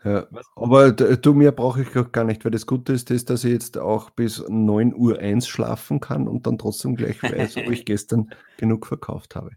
Ja, 0.04 0.28
aber 0.54 0.92
du, 0.92 1.34
mehr 1.34 1.50
brauche 1.50 1.82
ich 1.82 1.96
auch 1.96 2.12
gar 2.12 2.24
nicht, 2.24 2.44
weil 2.44 2.52
das 2.52 2.66
Gute 2.66 2.92
ist, 2.92 3.10
ist, 3.10 3.30
dass 3.30 3.42
ich 3.42 3.52
jetzt 3.52 3.78
auch 3.78 4.10
bis 4.10 4.44
9 4.48 4.94
Uhr 4.94 5.18
1 5.18 5.48
schlafen 5.48 5.98
kann 5.98 6.28
und 6.28 6.46
dann 6.46 6.56
trotzdem 6.56 6.94
gleich 6.94 7.20
weiß, 7.22 7.56
ob 7.56 7.68
ich 7.70 7.84
gestern 7.84 8.30
genug 8.58 8.86
verkauft 8.86 9.34
habe. 9.34 9.50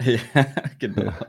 Ja, 0.00 0.18
genau. 0.78 1.02
Ja. 1.02 1.26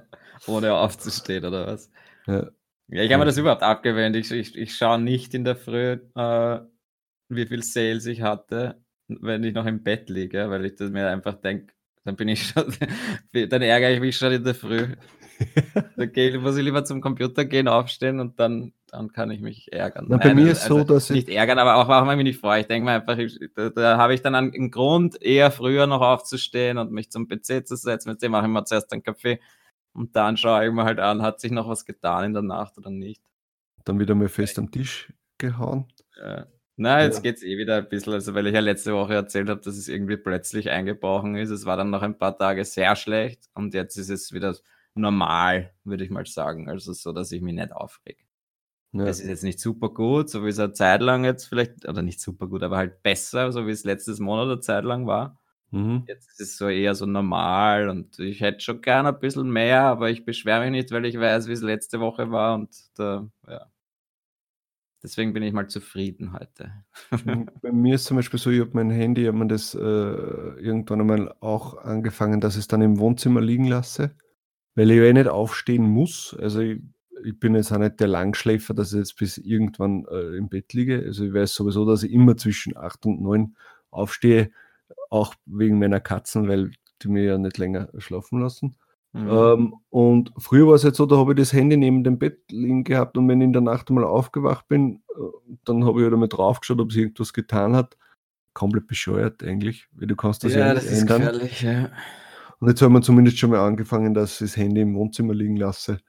Ohne 0.48 0.74
aufzustehen, 0.74 1.46
oder 1.46 1.68
was? 1.68 1.92
Ja. 2.26 2.50
Ja, 2.88 3.04
ich 3.04 3.12
habe 3.14 3.22
mir 3.22 3.26
das 3.26 3.38
überhaupt 3.38 3.64
abgewöhnt. 3.64 4.16
Ich, 4.18 4.32
ich, 4.32 4.58
ich 4.58 4.76
schaue 4.76 5.00
nicht 5.00 5.34
in 5.34 5.46
der 5.46 5.56
Früh, 5.56 5.98
äh, 6.14 6.60
wie 7.30 7.46
viel 7.46 7.64
Sales 7.64 8.06
ich 8.06 8.22
hatte, 8.22 8.84
wenn 9.08 9.44
ich 9.46 9.54
noch 9.54 9.66
im 9.66 9.82
Bett 9.82 10.10
liege, 10.10 10.50
weil 10.50 10.66
ich 10.66 10.78
mir 10.80 11.08
einfach 11.08 11.36
denke, 11.36 11.74
dann 12.04 12.18
bin 12.18 12.28
ich 12.28 12.48
schon, 12.48 12.66
dann 13.50 13.62
ärgere 13.62 13.92
ich 13.92 14.02
mich 14.02 14.18
schon 14.18 14.34
in 14.34 14.44
der 14.44 14.56
Früh. 14.56 14.88
da 15.98 16.06
gehe, 16.06 16.40
muss 16.40 16.58
ich 16.58 16.64
lieber 16.64 16.84
zum 16.84 17.02
Computer 17.02 17.46
gehen, 17.46 17.68
aufstehen 17.68 18.20
und 18.20 18.40
dann, 18.40 18.74
dann 18.88 19.12
kann 19.12 19.32
ich 19.32 19.42
mich 19.42 19.72
ärgern. 19.72 20.06
Na, 20.10 20.18
bei 20.18 20.30
Nein, 20.30 20.44
mir 20.44 20.52
ist 20.52 20.64
also, 20.64 20.80
so, 20.80 20.84
dass 20.84 21.10
nicht 21.10 21.30
ich 21.30 21.36
ärgern, 21.36 21.60
aber 21.60 21.76
auch 21.76 21.88
warum 21.88 22.10
ich 22.12 22.16
mich 22.18 22.24
nicht 22.26 22.40
freue. 22.40 22.62
Ich 22.62 22.68
denke 22.68 22.86
mir 22.86 22.92
einfach, 22.92 23.18
ich, 23.18 23.40
da, 23.56 23.70
da 23.70 23.98
habe 23.98 24.14
ich 24.14 24.22
dann 24.22 24.36
einen 24.36 24.72
Grund, 24.72 25.22
eher 25.22 25.52
früher 25.52 25.88
noch 25.88 26.02
aufzustehen 26.02 26.78
und 26.78 26.92
mich 26.92 27.12
zum 27.12 27.28
PC 27.28 27.68
zu 27.68 27.76
setzen. 27.76 28.10
Mit 28.10 28.22
dem 28.22 28.32
mache 28.32 28.46
ich 28.46 28.52
mir 28.52 28.64
zuerst 28.64 28.92
einen 28.94 29.04
Kaffee 29.04 29.40
und 29.94 30.16
dann 30.16 30.38
schaue 30.38 30.66
ich 30.66 30.72
mir 30.72 30.84
halt 30.84 31.00
an, 31.00 31.22
hat 31.22 31.40
sich 31.40 31.52
noch 31.52 31.68
was 31.68 31.86
getan 31.86 32.26
in 32.26 32.34
der 32.34 32.44
Nacht 32.44 32.78
oder 32.78 32.90
nicht. 32.90 33.22
Dann 33.86 34.00
wieder 34.00 34.16
mal 34.16 34.30
fest 34.30 34.60
am 34.60 34.72
Tisch 34.72 35.12
gehauen. 35.38 35.88
Ja. 36.18 36.48
Na, 36.78 37.04
jetzt 37.04 37.18
ja. 37.18 37.22
geht 37.22 37.38
es 37.38 37.44
eh 37.44 37.58
wieder 37.58 37.78
ein 37.78 37.90
bisschen, 37.90 38.14
also 38.14 38.34
weil 38.34 38.48
ich 38.48 38.54
ja 38.54 38.60
letzte 38.60 38.94
Woche 38.94 39.14
erzählt 39.14 39.50
habe, 39.50 39.62
dass 39.62 39.78
es 39.78 39.88
irgendwie 39.88 40.18
plötzlich 40.18 40.70
eingebrochen 40.70 41.36
ist. 41.36 41.50
Es 41.50 41.66
war 41.66 41.78
dann 41.78 41.90
noch 41.90 42.02
ein 42.02 42.18
paar 42.18 42.38
Tage 42.38 42.66
sehr 42.66 42.96
schlecht 42.96 43.50
und 43.54 43.74
jetzt 43.74 43.98
ist 43.98 44.10
es 44.10 44.32
wieder 44.34 44.56
normal, 44.96 45.74
würde 45.84 46.04
ich 46.04 46.10
mal 46.10 46.26
sagen. 46.26 46.70
Also 46.70 46.94
so, 46.94 47.12
dass 47.14 47.32
ich 47.32 47.42
mich 47.42 47.54
nicht 47.54 47.72
aufrege. 47.72 48.24
Ja. 48.94 49.06
Es 49.06 49.22
ist 49.22 49.30
jetzt 49.30 49.44
nicht 49.44 49.60
super 49.60 49.90
gut, 49.90 50.30
so 50.30 50.44
wie 50.44 50.50
es 50.50 50.60
eine 50.60 50.74
Zeit 50.74 51.02
lang 51.02 51.24
jetzt 51.24 51.46
vielleicht, 51.46 51.88
oder 51.88 52.02
nicht 52.02 52.20
super 52.20 52.48
gut, 52.48 52.62
aber 52.62 52.78
halt 52.78 53.02
besser, 53.04 53.52
so 53.52 53.66
wie 53.66 53.72
es 53.72 53.86
letztes 53.86 54.20
Monat 54.20 54.48
eine 54.48 54.60
Zeit 54.60 54.84
lang 54.84 55.08
war. 55.08 55.40
Mhm. 55.72 56.04
Jetzt 56.08 56.30
ist 56.32 56.42
es 56.42 56.58
so 56.58 56.68
eher 56.68 56.94
so 56.96 57.06
normal 57.06 57.88
und 57.88 58.20
ich 58.20 58.42
hätte 58.42 58.60
schon 58.60 58.82
gerne 58.82 59.10
ein 59.10 59.20
bisschen 59.20 59.50
mehr, 59.50 59.84
aber 59.84 60.10
ich 60.10 60.26
beschwere 60.26 60.62
mich 60.62 60.72
nicht, 60.72 60.92
weil 60.92 61.06
ich 61.06 61.18
weiß, 61.18 61.48
wie 61.48 61.54
es 61.54 61.62
letzte 61.62 62.02
Woche 62.02 62.32
war 62.32 62.56
und 62.56 62.70
da, 62.96 63.30
ja. 63.48 63.72
Deswegen 65.04 65.34
bin 65.34 65.42
ich 65.42 65.52
mal 65.52 65.68
zufrieden 65.68 66.34
heute. 66.34 66.72
Bei 67.62 67.72
mir 67.72 67.96
ist 67.96 68.06
zum 68.06 68.18
Beispiel 68.18 68.40
so, 68.40 68.52
ich 68.52 68.60
habe 68.60 68.72
mein 68.74 68.92
Handy, 68.92 69.26
habe 69.26 69.38
mir 69.38 69.48
das 69.48 69.74
äh, 69.74 69.80
irgendwann 69.80 71.02
einmal 71.02 71.36
auch 71.40 71.78
angefangen, 71.78 72.40
dass 72.40 72.54
ich 72.56 72.62
es 72.62 72.68
dann 72.68 72.82
im 72.82 73.00
Wohnzimmer 73.00 73.42
liegen 73.42 73.66
lasse, 73.66 74.16
weil 74.76 74.92
ich 74.92 74.98
ja 74.98 75.04
eh 75.04 75.14
nicht 75.14 75.28
aufstehen 75.28 75.84
muss. 75.84 76.36
Also 76.40 76.62
ich, 76.62 76.82
ich 77.24 77.40
bin 77.40 77.56
jetzt 77.56 77.72
auch 77.72 77.78
nicht 77.78 78.00
der 78.00 78.08
Langschläfer, 78.08 78.74
dass 78.74 78.94
ich 78.94 79.00
jetzt 79.00 79.18
bis 79.18 79.38
irgendwann 79.38 80.06
äh, 80.10 80.38
im 80.38 80.50
Bett 80.50 80.74
liege. 80.74 81.04
Also 81.06 81.26
ich 81.26 81.34
weiß 81.34 81.54
sowieso, 81.54 81.86
dass 81.86 82.04
ich 82.04 82.12
immer 82.12 82.38
zwischen 82.38 82.76
acht 82.78 83.06
und 83.06 83.22
neun 83.22 83.56
aufstehe, 83.90 84.52
auch 85.10 85.36
wegen 85.46 85.80
meiner 85.80 86.00
Katzen, 86.00 86.48
weil 86.48 86.72
die 87.02 87.10
mir 87.10 87.24
ja 87.24 87.38
nicht 87.38 87.58
länger 87.58 87.90
schlafen 87.98 88.40
lassen. 88.40 88.76
Mhm. 89.14 89.30
Ähm, 89.30 89.74
und 89.90 90.32
früher 90.38 90.68
war 90.68 90.76
es 90.76 90.84
jetzt 90.84 90.98
so, 90.98 91.06
da 91.06 91.18
habe 91.18 91.34
ich 91.34 91.38
das 91.38 91.52
Handy 91.52 91.76
neben 91.76 92.04
dem 92.04 92.18
Bett 92.18 92.40
liegen 92.50 92.86
gehabt 92.86 93.18
und 93.18 93.28
wenn 93.28 93.42
ich 93.42 93.46
in 93.46 93.54
der 93.54 93.62
Nacht 93.62 93.90
einmal 93.90 94.06
aufgewacht 94.06 94.68
bin, 94.70 95.04
äh, 95.10 95.56
dann 95.66 95.84
habe 95.86 96.00
ich 96.00 96.04
halt 96.06 96.14
einmal 96.14 96.30
draufgeschaut, 96.30 96.80
ob 96.80 96.94
sie 96.94 97.02
irgendwas 97.02 97.34
getan 97.34 97.76
hat. 97.76 97.98
Komplett 98.54 98.88
bescheuert 98.88 99.44
eigentlich, 99.44 99.88
weil 99.92 100.08
du 100.08 100.16
kannst 100.16 100.44
das 100.44 100.54
ja, 100.54 100.68
ja 100.68 100.74
das 100.74 100.86
ist 100.86 101.02
ändern. 101.02 101.22
Gefährlich, 101.22 101.62
ja. 101.62 101.90
Und 102.62 102.70
jetzt 102.70 102.82
haben 102.84 102.94
wir 102.94 103.02
zumindest 103.02 103.40
schon 103.40 103.50
mal 103.50 103.66
angefangen, 103.66 104.14
dass 104.14 104.34
ich 104.34 104.52
das 104.52 104.56
Handy 104.56 104.82
im 104.82 104.94
Wohnzimmer 104.94 105.34
liegen 105.34 105.58
lasse 105.58 106.00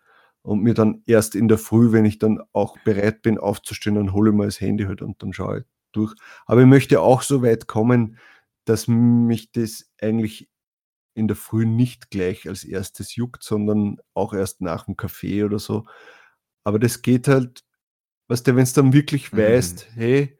und 0.42 0.62
mir 0.62 0.74
dann 0.74 1.02
erst 1.06 1.34
in 1.34 1.48
der 1.48 1.56
Früh, 1.56 1.92
wenn 1.92 2.04
ich 2.04 2.18
dann 2.18 2.42
auch 2.52 2.76
bereit 2.84 3.22
bin 3.22 3.38
aufzustehen, 3.38 3.96
dann 3.96 4.12
hole 4.12 4.30
ich 4.30 4.36
mal 4.36 4.44
das 4.44 4.60
Handy 4.60 4.84
halt 4.84 5.00
und 5.00 5.22
dann 5.22 5.32
schaue 5.32 5.60
ich 5.60 5.64
durch. 5.92 6.14
Aber 6.44 6.60
ich 6.60 6.66
möchte 6.66 7.00
auch 7.00 7.22
so 7.22 7.42
weit 7.42 7.68
kommen, 7.68 8.18
dass 8.66 8.86
mich 8.86 9.50
das 9.52 9.90
eigentlich 9.98 10.50
in 11.14 11.26
der 11.26 11.36
Früh 11.36 11.64
nicht 11.64 12.10
gleich 12.10 12.46
als 12.46 12.64
erstes 12.64 13.16
juckt, 13.16 13.42
sondern 13.42 13.96
auch 14.12 14.34
erst 14.34 14.60
nach 14.60 14.84
dem 14.84 14.98
Kaffee 14.98 15.44
oder 15.44 15.58
so. 15.58 15.86
Aber 16.64 16.78
das 16.78 17.00
geht 17.00 17.28
halt, 17.28 17.64
weißt 18.28 18.46
du, 18.46 18.56
wenn 18.56 18.64
es 18.64 18.74
dann 18.74 18.92
wirklich 18.92 19.32
mhm. 19.32 19.38
weißt, 19.38 19.88
hey, 19.94 20.38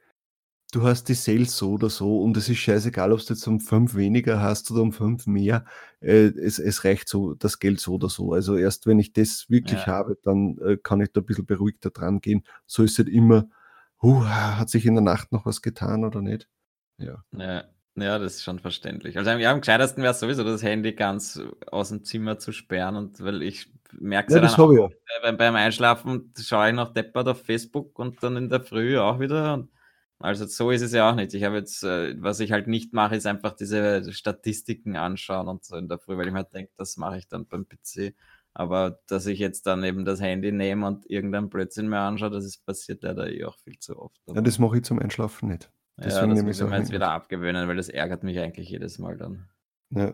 du 0.73 0.83
hast 0.83 1.07
die 1.07 1.13
Sales 1.13 1.55
so 1.55 1.73
oder 1.73 1.89
so 1.89 2.21
und 2.21 2.35
es 2.35 2.49
ist 2.49 2.57
scheißegal, 2.57 3.11
ob 3.11 3.19
du 3.19 3.33
jetzt 3.33 3.47
um 3.47 3.59
fünf 3.59 3.95
weniger 3.95 4.41
hast 4.41 4.71
oder 4.71 4.81
um 4.81 4.91
fünf 4.91 5.27
mehr, 5.27 5.65
äh, 6.01 6.27
es, 6.27 6.59
es 6.59 6.83
reicht 6.83 7.07
so 7.07 7.35
das 7.35 7.59
Geld 7.59 7.79
so 7.79 7.93
oder 7.93 8.09
so. 8.09 8.33
Also 8.33 8.57
erst 8.57 8.87
wenn 8.87 8.99
ich 8.99 9.13
das 9.13 9.45
wirklich 9.49 9.81
ja. 9.81 9.87
habe, 9.87 10.17
dann 10.23 10.57
äh, 10.59 10.77
kann 10.81 10.99
ich 11.01 11.11
da 11.11 11.21
ein 11.21 11.25
bisschen 11.25 11.45
beruhigter 11.45 11.91
dran 11.91 12.21
gehen. 12.21 12.43
So 12.65 12.83
ist 12.83 12.93
es 12.93 12.97
halt 12.97 13.09
immer, 13.09 13.47
uh, 14.01 14.25
hat 14.25 14.69
sich 14.69 14.85
in 14.85 14.95
der 14.95 15.03
Nacht 15.03 15.31
noch 15.31 15.45
was 15.45 15.61
getan 15.61 16.03
oder 16.03 16.21
nicht? 16.21 16.47
Ja. 16.97 17.23
ja. 17.31 17.63
Ja, 17.95 18.17
das 18.17 18.37
ist 18.37 18.43
schon 18.43 18.57
verständlich. 18.57 19.19
Also 19.19 19.29
ja, 19.29 19.51
am 19.51 19.59
gescheitesten 19.59 20.01
wäre 20.01 20.13
es 20.13 20.19
sowieso, 20.19 20.43
das 20.43 20.63
Handy 20.63 20.93
ganz 20.93 21.39
aus 21.67 21.89
dem 21.89 22.03
Zimmer 22.03 22.39
zu 22.39 22.51
sperren 22.51 22.95
und 22.95 23.23
weil 23.23 23.43
ich 23.43 23.71
merke 23.99 24.29
es 24.29 24.33
ja, 24.33 24.41
ja 24.41 24.47
dann 24.47 24.59
auch, 24.59 24.71
ja. 24.71 24.89
beim, 25.21 25.37
beim 25.37 25.55
Einschlafen 25.55 26.33
schaue 26.39 26.69
ich 26.69 26.75
noch 26.75 26.91
deppert 26.91 27.27
auf 27.27 27.43
Facebook 27.43 27.99
und 27.99 28.23
dann 28.23 28.35
in 28.35 28.49
der 28.49 28.61
Früh 28.61 28.97
auch 28.97 29.19
wieder. 29.19 29.53
Und 29.53 29.69
also 30.23 30.45
so 30.45 30.71
ist 30.71 30.81
es 30.81 30.93
ja 30.93 31.09
auch 31.09 31.15
nicht. 31.15 31.33
Ich 31.33 31.43
habe 31.43 31.57
jetzt, 31.57 31.83
äh, 31.83 32.15
was 32.17 32.39
ich 32.39 32.53
halt 32.53 32.67
nicht 32.67 32.93
mache, 32.93 33.17
ist 33.17 33.27
einfach 33.27 33.51
diese 33.57 34.09
Statistiken 34.13 34.95
anschauen 34.95 35.49
und 35.49 35.65
so 35.65 35.75
in 35.75 35.89
der 35.89 35.99
Früh, 35.99 36.15
weil 36.15 36.27
ich 36.27 36.33
mir 36.33 36.45
denke, 36.45 36.71
das 36.77 36.95
mache 36.95 37.17
ich 37.17 37.27
dann 37.27 37.45
beim 37.45 37.67
PC. 37.67 38.15
Aber 38.53 39.01
dass 39.07 39.25
ich 39.25 39.37
jetzt 39.37 39.67
dann 39.67 39.83
eben 39.83 40.05
das 40.05 40.21
Handy 40.21 40.53
nehme 40.53 40.87
und 40.87 41.09
irgendein 41.09 41.49
Blödsinn 41.49 41.89
mehr 41.89 42.03
anschaue, 42.03 42.29
das 42.29 42.45
ist 42.45 42.65
passiert 42.65 43.03
leider 43.03 43.29
eh 43.29 43.43
auch 43.43 43.57
viel 43.57 43.77
zu 43.79 43.99
oft. 43.99 44.15
Ja, 44.33 44.39
das 44.39 44.59
mache 44.59 44.77
ich 44.77 44.83
zum 44.83 44.97
Einschlafen 44.97 45.49
nicht. 45.49 45.69
Deswegen 45.97 46.29
ja, 46.29 46.35
das 46.35 46.43
muss 46.45 46.61
ich 46.61 46.67
mir 46.69 46.77
jetzt 46.77 46.93
wieder 46.93 47.11
abgewöhnen, 47.11 47.67
weil 47.67 47.75
das 47.75 47.89
ärgert 47.89 48.23
mich 48.23 48.39
eigentlich 48.39 48.69
jedes 48.69 48.99
Mal 48.99 49.17
dann. 49.17 49.49
Ja. 49.89 50.13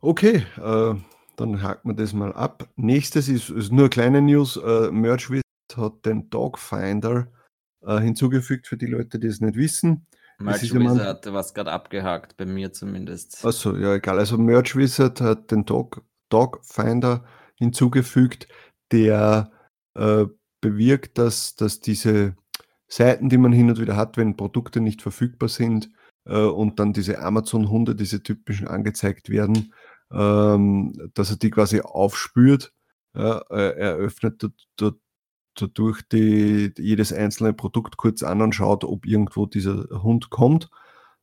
Okay, 0.00 0.46
äh, 0.58 0.94
dann 1.34 1.62
haken 1.62 1.88
wir 1.88 1.94
das 1.96 2.12
mal 2.12 2.32
ab. 2.32 2.68
Nächstes 2.76 3.28
ist, 3.28 3.50
ist 3.50 3.72
nur 3.72 3.90
kleine 3.90 4.22
News. 4.22 4.56
Äh, 4.58 4.92
Merchwizard 4.92 5.42
hat 5.76 6.06
den 6.06 6.30
Dogfinder 6.30 7.26
äh, 7.86 8.00
hinzugefügt 8.00 8.66
für 8.66 8.76
die 8.76 8.86
Leute, 8.86 9.18
die 9.18 9.26
es 9.26 9.40
nicht 9.40 9.56
wissen. 9.56 10.06
Merchwizard, 10.38 11.32
was 11.32 11.54
gerade 11.54 11.72
abgehakt, 11.72 12.36
bei 12.36 12.44
mir 12.44 12.72
zumindest. 12.72 13.44
Achso, 13.44 13.76
ja, 13.76 13.94
egal. 13.94 14.18
Also 14.18 14.36
Merchwizard 14.36 15.20
hat 15.20 15.50
den 15.50 15.64
Dog, 15.64 16.04
Dogfinder 16.28 17.24
hinzugefügt, 17.56 18.48
der 18.90 19.50
äh, 19.94 20.26
bewirkt, 20.60 21.18
dass, 21.18 21.54
dass 21.54 21.80
diese 21.80 22.34
Seiten, 22.88 23.28
die 23.28 23.38
man 23.38 23.52
hin 23.52 23.70
und 23.70 23.80
wieder 23.80 23.96
hat, 23.96 24.16
wenn 24.16 24.36
Produkte 24.36 24.80
nicht 24.80 25.02
verfügbar 25.02 25.48
sind 25.48 25.90
äh, 26.26 26.36
und 26.36 26.80
dann 26.80 26.92
diese 26.92 27.20
Amazon-Hunde, 27.20 27.94
diese 27.94 28.22
typischen 28.22 28.66
angezeigt 28.66 29.28
werden, 29.28 29.72
ähm, 30.12 31.10
dass 31.14 31.30
er 31.30 31.36
die 31.36 31.50
quasi 31.50 31.80
aufspürt. 31.80 32.72
Ja, 33.16 33.38
er 33.48 33.94
öffnet 33.94 34.44
dadurch 35.54 36.02
die, 36.02 36.72
jedes 36.78 37.12
einzelne 37.12 37.52
Produkt 37.52 37.96
kurz 37.96 38.22
an 38.22 38.42
und 38.42 38.54
schaut, 38.54 38.84
ob 38.84 39.06
irgendwo 39.06 39.46
dieser 39.46 39.88
Hund 40.02 40.30
kommt 40.30 40.70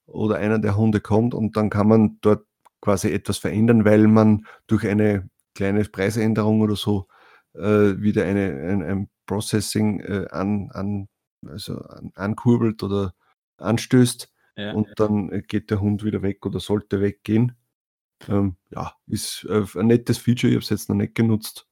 oder 0.05 0.35
einer 0.35 0.59
der 0.59 0.75
Hunde 0.75 1.01
kommt 1.01 1.33
und 1.33 1.57
dann 1.57 1.69
kann 1.69 1.87
man 1.87 2.17
dort 2.21 2.45
quasi 2.81 3.11
etwas 3.11 3.37
verändern, 3.37 3.85
weil 3.85 4.07
man 4.07 4.45
durch 4.67 4.87
eine 4.87 5.29
kleine 5.53 5.83
Preisänderung 5.83 6.61
oder 6.61 6.75
so 6.75 7.07
äh, 7.53 7.99
wieder 7.99 8.25
eine, 8.25 8.53
ein, 8.69 8.83
ein 8.83 9.09
Processing 9.25 9.99
äh, 10.01 10.27
an, 10.31 10.69
an 10.71 11.07
also 11.47 11.81
ankurbelt 12.15 12.83
oder 12.83 13.13
anstößt 13.57 14.31
ja, 14.57 14.73
und 14.73 14.87
ja. 14.87 14.93
dann 14.95 15.43
geht 15.47 15.71
der 15.71 15.81
Hund 15.81 16.03
wieder 16.03 16.21
weg 16.21 16.45
oder 16.45 16.59
sollte 16.59 17.01
weggehen. 17.01 17.55
Ähm, 18.27 18.57
ja, 18.69 18.93
ist 19.07 19.45
äh, 19.49 19.65
ein 19.75 19.87
nettes 19.87 20.17
Feature, 20.17 20.49
ich 20.51 20.55
habe 20.55 20.63
es 20.63 20.69
jetzt 20.69 20.89
noch 20.89 20.95
nicht 20.95 21.15
genutzt, 21.15 21.67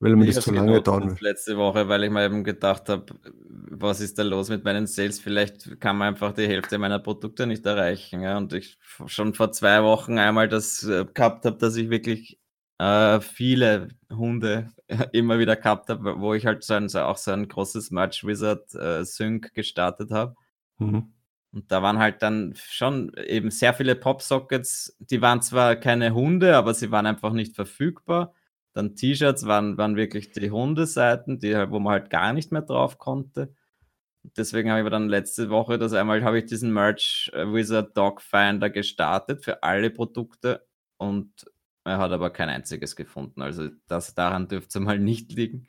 weil 0.00 0.16
mir 0.16 0.26
das 0.26 0.44
zu 0.44 0.52
lange 0.52 0.80
dauern 0.80 1.10
wird. 1.10 1.20
Letzte 1.20 1.58
Woche, 1.58 1.88
weil 1.88 2.04
ich 2.04 2.10
mir 2.10 2.24
eben 2.24 2.42
gedacht 2.42 2.88
habe, 2.88 3.04
was 3.44 4.00
ist 4.00 4.18
da 4.18 4.22
los 4.22 4.48
mit 4.48 4.64
meinen 4.64 4.86
Sales? 4.86 5.20
Vielleicht 5.20 5.78
kann 5.78 5.98
man 5.98 6.08
einfach 6.08 6.32
die 6.32 6.48
Hälfte 6.48 6.78
meiner 6.78 6.98
Produkte 6.98 7.46
nicht 7.46 7.66
erreichen. 7.66 8.22
Ja? 8.22 8.38
Und 8.38 8.54
ich 8.54 8.78
schon 9.06 9.34
vor 9.34 9.52
zwei 9.52 9.82
Wochen 9.82 10.18
einmal 10.18 10.48
das 10.48 10.82
äh, 10.84 11.04
gehabt 11.04 11.44
habe, 11.44 11.58
dass 11.58 11.76
ich 11.76 11.90
wirklich 11.90 12.40
äh, 12.78 13.20
viele 13.20 13.88
Hunde 14.10 14.70
immer 15.12 15.38
wieder 15.38 15.56
gehabt 15.56 15.90
habe, 15.90 16.18
wo 16.18 16.32
ich 16.32 16.46
halt 16.46 16.64
so 16.64 16.74
ein, 16.74 16.88
so 16.88 17.00
auch 17.00 17.18
so 17.18 17.32
ein 17.32 17.46
großes 17.46 17.90
Merch 17.90 18.26
Wizard 18.26 18.74
äh, 18.74 19.04
Sync 19.04 19.52
gestartet 19.52 20.10
habe. 20.10 20.34
Mhm. 20.78 21.12
Und 21.52 21.70
da 21.70 21.82
waren 21.82 21.98
halt 21.98 22.22
dann 22.22 22.54
schon 22.56 23.12
eben 23.26 23.50
sehr 23.50 23.74
viele 23.74 23.96
Pop-Sockets, 23.96 24.96
die 24.98 25.20
waren 25.20 25.42
zwar 25.42 25.76
keine 25.76 26.14
Hunde, 26.14 26.56
aber 26.56 26.72
sie 26.72 26.90
waren 26.90 27.06
einfach 27.06 27.32
nicht 27.32 27.54
verfügbar. 27.54 28.32
Dann 28.72 28.96
T-Shirts 28.96 29.46
waren, 29.46 29.76
waren 29.78 29.96
wirklich 29.96 30.32
die 30.32 30.50
Hundeseiten, 30.50 31.40
die 31.40 31.54
wo 31.70 31.80
man 31.80 31.92
halt 31.92 32.10
gar 32.10 32.32
nicht 32.32 32.52
mehr 32.52 32.62
drauf 32.62 32.98
konnte. 32.98 33.54
Deswegen 34.22 34.70
habe 34.70 34.82
ich 34.82 34.90
dann 34.90 35.08
letzte 35.08 35.50
Woche 35.50 35.78
das 35.78 35.92
einmal, 35.94 36.22
habe 36.24 36.38
ich 36.38 36.44
diesen 36.46 36.72
Merch 36.72 37.30
äh, 37.34 37.46
Wizard 37.46 37.96
Dog 37.96 38.20
Finder 38.20 38.68
gestartet 38.70 39.44
für 39.44 39.62
alle 39.62 39.90
Produkte 39.90 40.66
und 40.98 41.46
er 41.84 41.98
hat 41.98 42.12
aber 42.12 42.30
kein 42.30 42.50
einziges 42.50 42.96
gefunden. 42.96 43.42
Also 43.42 43.70
das 43.86 44.14
daran 44.14 44.48
dürfte 44.48 44.78
es 44.78 44.84
mal 44.84 44.98
nicht 44.98 45.32
liegen. 45.32 45.66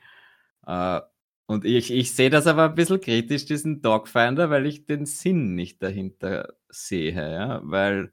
Äh, 0.68 1.02
und 1.48 1.66
ich, 1.66 1.92
ich 1.92 2.14
sehe 2.16 2.30
das 2.30 2.48
aber 2.48 2.66
ein 2.66 2.76
bisschen 2.76 3.02
kritisch, 3.02 3.46
diesen 3.46 3.82
Dogfinder, 3.82 4.50
weil 4.50 4.66
ich 4.66 4.86
den 4.86 5.06
Sinn 5.06 5.56
nicht 5.56 5.82
dahinter 5.84 6.54
sehe. 6.70 7.14
Ja? 7.14 7.62
Weil, 7.64 8.12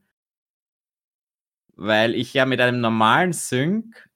weil 1.74 2.14
ich 2.14 2.34
ja 2.34 2.46
mit 2.46 2.60
einem 2.60 2.80
normalen 2.80 3.32
Sync 3.32 4.07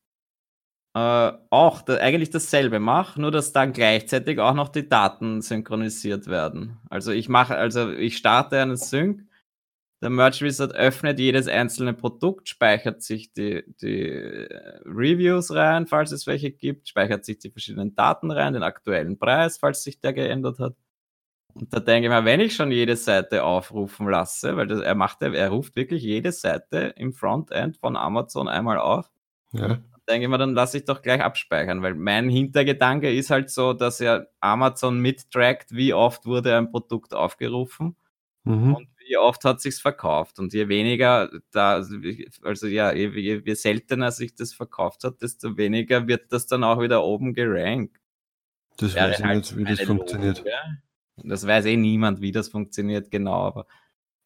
äh, 0.95 1.33
auch 1.51 1.83
da, 1.83 1.97
eigentlich 1.97 2.31
dasselbe 2.31 2.79
mache, 2.79 3.21
nur 3.21 3.31
dass 3.31 3.53
dann 3.53 3.73
gleichzeitig 3.73 4.39
auch 4.39 4.55
noch 4.55 4.69
die 4.69 4.89
Daten 4.89 5.41
synchronisiert 5.41 6.27
werden. 6.27 6.79
Also 6.91 7.13
ich 7.13 7.29
mache, 7.29 7.57
also 7.57 7.91
ich 7.91 8.17
starte 8.17 8.61
einen 8.61 8.77
Sync 8.77 9.23
der 10.03 10.11
Merch 10.11 10.43
Wizard 10.43 10.75
öffnet 10.75 11.21
jedes 11.21 11.47
einzelne 11.47 11.95
Produkt, 11.95 12.49
speichert 12.49 13.03
sich 13.03 13.33
die, 13.33 13.63
die 13.81 14.09
Reviews 14.85 15.55
rein, 15.55 15.87
falls 15.87 16.11
es 16.11 16.27
welche 16.27 16.51
gibt, 16.51 16.89
speichert 16.89 17.25
sich 17.25 17.39
die 17.39 17.51
verschiedenen 17.51 17.95
Daten 17.95 18.33
rein, 18.33 18.53
den 18.53 18.65
aktuellen 18.65 19.17
Preis, 19.17 19.59
falls 19.59 19.85
sich 19.85 20.01
der 20.01 20.13
geändert 20.13 20.59
hat. 20.59 20.75
Und 21.55 21.73
da 21.73 21.79
denke 21.79 22.09
ich 22.09 22.13
mir, 22.13 22.25
wenn 22.25 22.41
ich 22.41 22.57
schon 22.57 22.73
jede 22.73 22.97
Seite 22.97 23.45
aufrufen 23.45 24.09
lasse, 24.09 24.57
weil 24.57 24.67
das, 24.67 24.81
er 24.81 24.97
macht, 24.97 25.23
er 25.23 25.49
ruft 25.51 25.77
wirklich 25.77 26.03
jede 26.03 26.33
Seite 26.33 26.95
im 26.97 27.13
Frontend 27.13 27.77
von 27.77 27.97
Amazon 27.97 28.49
einmal 28.49 28.79
auf. 28.79 29.09
Ja. 29.53 29.79
Denke 30.09 30.25
ich 30.25 30.31
mir, 30.31 30.39
dann 30.39 30.55
lasse 30.55 30.79
ich 30.79 30.85
doch 30.85 31.01
gleich 31.01 31.21
abspeichern, 31.21 31.83
weil 31.83 31.95
mein 31.95 32.29
Hintergedanke 32.29 33.15
ist 33.15 33.31
halt 33.31 33.51
so, 33.51 33.73
dass 33.73 34.01
er 34.01 34.29
Amazon 34.41 34.99
mittrackt, 34.99 35.73
wie 35.73 35.95
oft 35.95 36.27
wurde 36.27 36.57
ein 36.57 36.71
Produkt 36.71 37.15
aufgerufen 37.15 37.97
mhm. 38.45 38.75
und 38.75 38.89
wie 39.07 39.17
oft 39.17 39.45
hat 39.45 39.61
sich's 39.61 39.81
verkauft 39.81 40.39
und 40.39 40.53
je 40.53 40.69
weniger 40.69 41.31
da, 41.51 41.75
also, 42.43 42.67
ja, 42.67 42.93
je, 42.93 43.09
je, 43.09 43.43
je, 43.45 43.55
seltener 43.55 44.11
sich 44.11 44.35
das 44.35 44.53
verkauft 44.53 45.05
hat, 45.05 45.23
desto 45.23 45.57
weniger 45.57 46.07
wird 46.09 46.33
das 46.33 46.47
dann 46.47 46.65
auch 46.65 46.81
wieder 46.81 47.05
oben 47.05 47.35
gerankt. 47.35 47.97
Das 48.79 48.95
weiß 48.95 49.19
ich 49.19 49.25
halt 49.25 49.37
nicht, 49.39 49.57
wie 49.57 49.65
das 49.65 49.81
funktioniert. 49.83 50.39
Logik, 50.39 50.53
Das 51.25 51.47
weiß 51.47 51.67
eh 51.67 51.77
niemand, 51.77 52.21
wie 52.21 52.33
das 52.33 52.49
funktioniert, 52.49 53.11
genau, 53.11 53.45
aber 53.45 53.67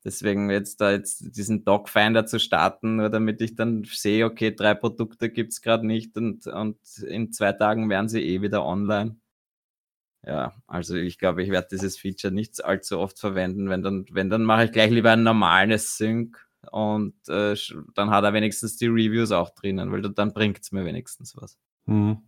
deswegen 0.07 0.51
jetzt 0.51 0.81
da 0.81 0.93
jetzt 0.93 1.37
diesen 1.37 1.65
Dogfinder 1.65 2.25
zu 2.25 2.41
starten, 2.41 2.97
nur 2.97 3.11
damit 3.11 3.43
ich 3.43 3.57
dann 3.57 3.85
sehe, 3.85 4.25
okay, 4.25 4.55
drei 4.55 4.73
Produkte 4.75 5.29
gibt 5.29 5.53
es 5.53 5.61
gerade 5.61 5.87
nicht 5.87 6.17
und, 6.17 6.47
und 6.47 6.79
in 7.07 7.33
zwei 7.33 7.53
Tagen 7.53 7.91
werden 7.91 8.09
sie 8.09 8.23
eh 8.23 8.41
wieder 8.41 8.65
online 8.65 9.17
ja, 10.27 10.53
also 10.67 10.97
ich 10.97 11.19
glaube, 11.19 11.43
ich 11.45 11.51
werde 11.51 11.69
dieses 11.71 11.97
Feature 11.97 12.35
nicht 12.35 12.65
allzu 12.65 12.99
oft 12.99 13.19
verwenden. 13.19 13.71
Wenn 13.71 13.83
dann, 13.83 14.07
wenn 14.11 14.29
dann 14.29 14.43
mache 14.43 14.65
ich 14.65 14.73
gleich 14.73 14.91
lieber 14.91 15.13
ein 15.13 15.23
normales 15.23 15.97
Sync 15.97 16.45
und 16.73 17.15
äh, 17.29 17.55
dann 17.95 18.11
hat 18.11 18.25
er 18.25 18.33
wenigstens 18.33 18.77
die 18.77 18.89
Reviews 18.89 19.31
auch 19.31 19.51
drinnen, 19.51 19.93
weil 19.93 20.03
dann 20.03 20.33
bringt 20.33 20.59
es 20.61 20.73
mir 20.73 20.85
wenigstens 20.85 21.37
was. 21.37 21.57
Mhm. 21.87 22.23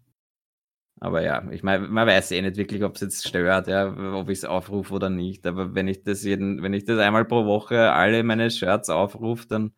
Aber 1.00 1.22
ja, 1.22 1.48
ich 1.50 1.62
meine, 1.62 1.86
man 1.86 2.06
weiß 2.06 2.32
eh 2.32 2.42
nicht 2.42 2.56
wirklich, 2.56 2.82
ob 2.82 2.96
es 2.96 3.00
jetzt 3.02 3.28
stört, 3.28 3.68
ja, 3.68 3.86
ob 4.14 4.28
ich 4.28 4.38
es 4.38 4.44
aufrufe 4.44 4.94
oder 4.94 5.10
nicht. 5.10 5.46
Aber 5.46 5.74
wenn 5.74 5.86
ich 5.86 6.02
das 6.02 6.24
jeden, 6.24 6.62
wenn 6.62 6.74
ich 6.74 6.84
das 6.84 6.98
einmal 6.98 7.24
pro 7.24 7.44
Woche 7.46 7.92
alle 7.92 8.22
meine 8.24 8.50
Shirts 8.50 8.90
aufrufe, 8.90 9.46
dann, 9.46 9.72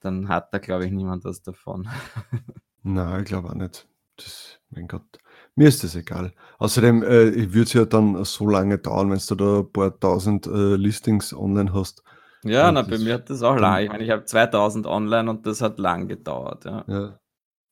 dann 0.00 0.28
hat 0.28 0.54
da, 0.54 0.58
glaube 0.58 0.86
ich, 0.86 0.92
niemand 0.92 1.24
was 1.24 1.42
davon. 1.42 1.88
Nein, 2.82 3.20
ich 3.20 3.26
glaube 3.26 3.50
auch 3.50 3.54
nicht. 3.54 3.86
Das, 4.16 4.58
mein 4.70 4.88
Gott. 4.88 5.18
Mir 5.54 5.68
ist 5.68 5.84
das 5.84 5.94
egal. 5.96 6.32
Außerdem 6.58 7.02
äh, 7.02 7.52
wird 7.52 7.66
es 7.66 7.72
ja 7.72 7.84
dann 7.84 8.24
so 8.24 8.48
lange 8.48 8.78
dauern, 8.78 9.10
wenn 9.10 9.20
du 9.28 9.34
da 9.34 9.58
ein 9.60 9.72
paar 9.72 9.98
tausend 9.98 10.46
äh, 10.46 10.76
Listings 10.76 11.34
online 11.34 11.74
hast. 11.74 12.02
Ja, 12.44 12.70
na, 12.70 12.82
bei 12.82 12.98
mir 12.98 13.14
hat 13.14 13.30
das 13.30 13.42
auch 13.42 13.56
lang. 13.56 13.82
Ich 13.82 13.88
meine, 13.90 14.04
ich 14.04 14.10
habe 14.10 14.24
2000 14.24 14.86
online 14.86 15.28
und 15.28 15.46
das 15.46 15.60
hat 15.60 15.78
lang 15.78 16.08
gedauert. 16.08 16.64
Ja. 16.64 16.84
ja. 16.86 17.18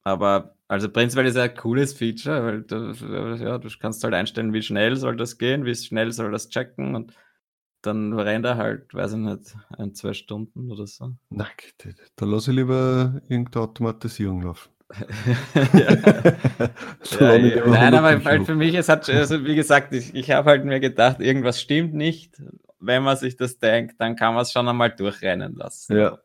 Aber 0.03 0.56
also 0.69 0.89
prinzipiell 0.89 1.27
ist 1.27 1.37
ja 1.37 1.45
ein 1.45 1.55
cooles 1.55 1.93
Feature, 1.93 2.45
weil 2.45 2.63
du, 2.63 2.93
ja, 3.43 3.59
du 3.59 3.69
kannst 3.81 4.03
halt 4.03 4.15
einstellen, 4.15 4.53
wie 4.53 4.63
schnell 4.63 4.97
soll 4.97 5.17
das 5.17 5.39
gehen, 5.39 5.65
wie 5.65 5.75
schnell 5.75 6.11
soll 6.13 6.33
das 6.33 6.49
checken 6.49 6.95
und 6.95 7.13
dann 7.83 8.13
rennt 8.13 8.45
er 8.45 8.57
halt, 8.57 8.93
weiß 8.93 9.13
ich 9.13 9.19
nicht, 9.19 9.55
ein, 9.79 9.95
zwei 9.95 10.13
Stunden 10.13 10.73
oder 10.73 10.87
so. 10.89 11.13
Nein, 11.31 11.49
da 12.17 12.27
lasse 12.27 12.51
ich 12.51 12.57
lieber 12.57 13.21
irgendeine 13.29 13.65
Automatisierung 13.65 14.43
laufen. 14.43 14.71
ja, 15.73 17.35
ja, 17.37 17.67
Nein, 17.67 17.95
aber 17.95 18.25
halt 18.25 18.47
für 18.47 18.55
mich, 18.55 18.75
es 18.75 18.89
hat, 18.89 19.09
also 19.09 19.45
wie 19.45 19.57
gesagt, 19.57 19.93
ich, 19.93 20.15
ich 20.15 20.31
habe 20.31 20.51
halt 20.51 20.65
mir 20.65 20.81
gedacht, 20.81 21.21
irgendwas 21.21 21.61
stimmt 21.61 21.95
nicht. 21.95 22.41
Wenn 22.79 23.03
man 23.03 23.17
sich 23.17 23.37
das 23.37 23.59
denkt, 23.59 23.97
dann 23.99 24.17
kann 24.17 24.35
man 24.35 24.43
es 24.43 24.53
schon 24.53 24.69
einmal 24.69 24.91
durchrennen 24.91 25.55
lassen. 25.57 25.97
Ja 25.97 26.19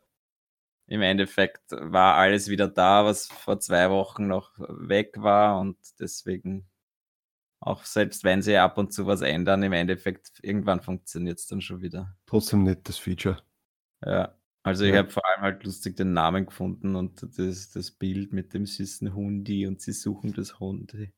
im 0.91 1.01
Endeffekt 1.01 1.71
war 1.71 2.15
alles 2.15 2.50
wieder 2.50 2.67
da, 2.67 3.05
was 3.05 3.27
vor 3.27 3.62
zwei 3.62 3.89
Wochen 3.89 4.27
noch 4.27 4.51
weg 4.60 5.13
war 5.15 5.57
und 5.57 5.77
deswegen 6.01 6.67
auch 7.62 7.86
selbst 7.86 8.25
wenn 8.25 8.41
sie 8.41 8.57
ab 8.57 8.77
und 8.77 8.91
zu 8.91 9.05
was 9.05 9.21
ändern, 9.21 9.63
im 9.63 9.71
Endeffekt 9.71 10.39
irgendwann 10.41 10.81
funktioniert 10.81 11.39
es 11.39 11.48
dann 11.48 11.62
schon 11.62 11.81
wieder. 11.81 12.17
Trotzdem 12.25 12.63
nettes 12.63 12.98
Feature. 12.98 13.41
Ja, 14.03 14.38
also 14.63 14.83
ja. 14.83 14.91
ich 14.91 14.98
habe 14.98 15.10
vor 15.10 15.25
allem 15.29 15.41
halt 15.41 15.63
lustig 15.63 15.95
den 15.95 16.12
Namen 16.12 16.48
gefunden 16.48 16.98
und 16.98 17.25
das, 17.38 17.69
das 17.69 17.91
Bild 17.91 18.33
mit 18.33 18.53
dem 18.53 18.65
süßen 18.65 19.15
Hundi 19.15 19.67
und 19.67 19.79
sie 19.79 19.93
suchen 19.93 20.33
das 20.33 20.60
Hundi. 20.60 21.13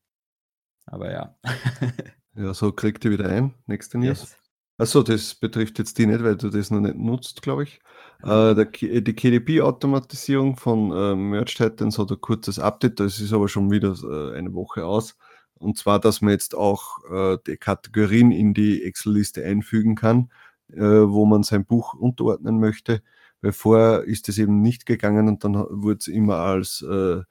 Aber 0.86 1.12
ja. 1.12 1.36
ja, 2.36 2.54
so 2.54 2.72
kriegt 2.74 3.06
ihr 3.06 3.12
wieder 3.12 3.28
ein, 3.28 3.56
nächste 3.66 3.98
News. 3.98 4.20
Yes. 4.20 4.43
Achso, 4.78 5.04
das 5.04 5.36
betrifft 5.36 5.78
jetzt 5.80 5.98
die 6.00 6.08
nicht, 6.08 6.24
weil 6.24 6.36
du 6.36 6.50
das 6.50 6.72
noch 6.72 6.80
nicht 6.80 6.96
nutzt, 6.96 7.42
glaube 7.44 7.64
ich. 7.64 7.80
Äh, 8.24 8.56
der, 8.56 8.66
die 8.66 9.14
KDP-Automatisierung 9.14 10.58
von 10.58 10.92
äh, 10.92 11.16
Merge 11.16 11.54
Titans 11.54 12.00
hat 12.00 12.12
ein 12.12 12.20
kurzes 12.22 12.58
Update, 12.58 13.00
das 13.00 13.20
ist 13.20 13.34
aber 13.34 13.48
schon 13.48 13.70
wieder 13.72 13.96
äh, 14.04 14.38
eine 14.38 14.54
Woche 14.54 14.86
aus. 14.86 15.16
Und 15.56 15.78
zwar, 15.78 16.00
dass 16.00 16.22
man 16.22 16.32
jetzt 16.32 16.56
auch 16.56 17.00
äh, 17.12 17.38
die 17.46 17.58
Kategorien 17.58 18.32
in 18.32 18.54
die 18.54 18.84
Excel-Liste 18.84 19.46
einfügen 19.46 19.96
kann, 19.96 20.32
äh, 20.72 20.80
wo 20.82 21.26
man 21.26 21.44
sein 21.44 21.66
Buch 21.66 21.94
unterordnen 21.94 22.60
möchte. 22.60 23.04
Weil 23.42 23.54
vorher 23.54 24.04
ist 24.06 24.28
das 24.28 24.38
eben 24.40 24.62
nicht 24.62 24.86
gegangen 24.86 25.28
und 25.28 25.44
dann 25.44 25.54
wurde 25.56 26.00
es 26.00 26.08
immer 26.08 26.38
als 26.38 26.82
äh, 26.82 27.22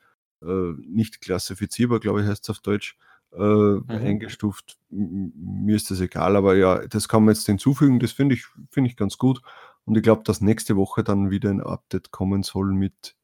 nicht 0.40 1.20
klassifizierbar, 1.20 2.00
glaube 2.00 2.22
ich, 2.22 2.26
heißt 2.28 2.44
es 2.44 2.50
auf 2.50 2.61
Deutsch 2.61 2.96
äh, 3.36 3.40
mhm. 3.40 3.84
eingestuft. 3.88 4.78
Mir 4.90 5.76
ist 5.76 5.90
das 5.90 6.00
egal, 6.00 6.36
aber 6.36 6.57
ja, 6.57 6.87
das 6.87 7.09
kann 7.09 7.24
man 7.24 7.35
jetzt 7.35 7.46
hinzufügen. 7.46 7.98
Das 7.98 8.12
finde 8.12 8.35
ich, 8.35 8.44
finde 8.70 8.90
ich 8.90 8.96
ganz 8.96 9.18
gut. 9.18 9.40
Und 9.85 9.96
ich 9.96 10.02
glaube, 10.02 10.22
dass 10.24 10.40
nächste 10.40 10.76
Woche 10.76 11.02
dann 11.02 11.30
wieder 11.30 11.50
ein 11.50 11.61
Update 11.61 12.11
kommen 12.11 12.42
soll, 12.42 12.72
mit, 12.72 13.16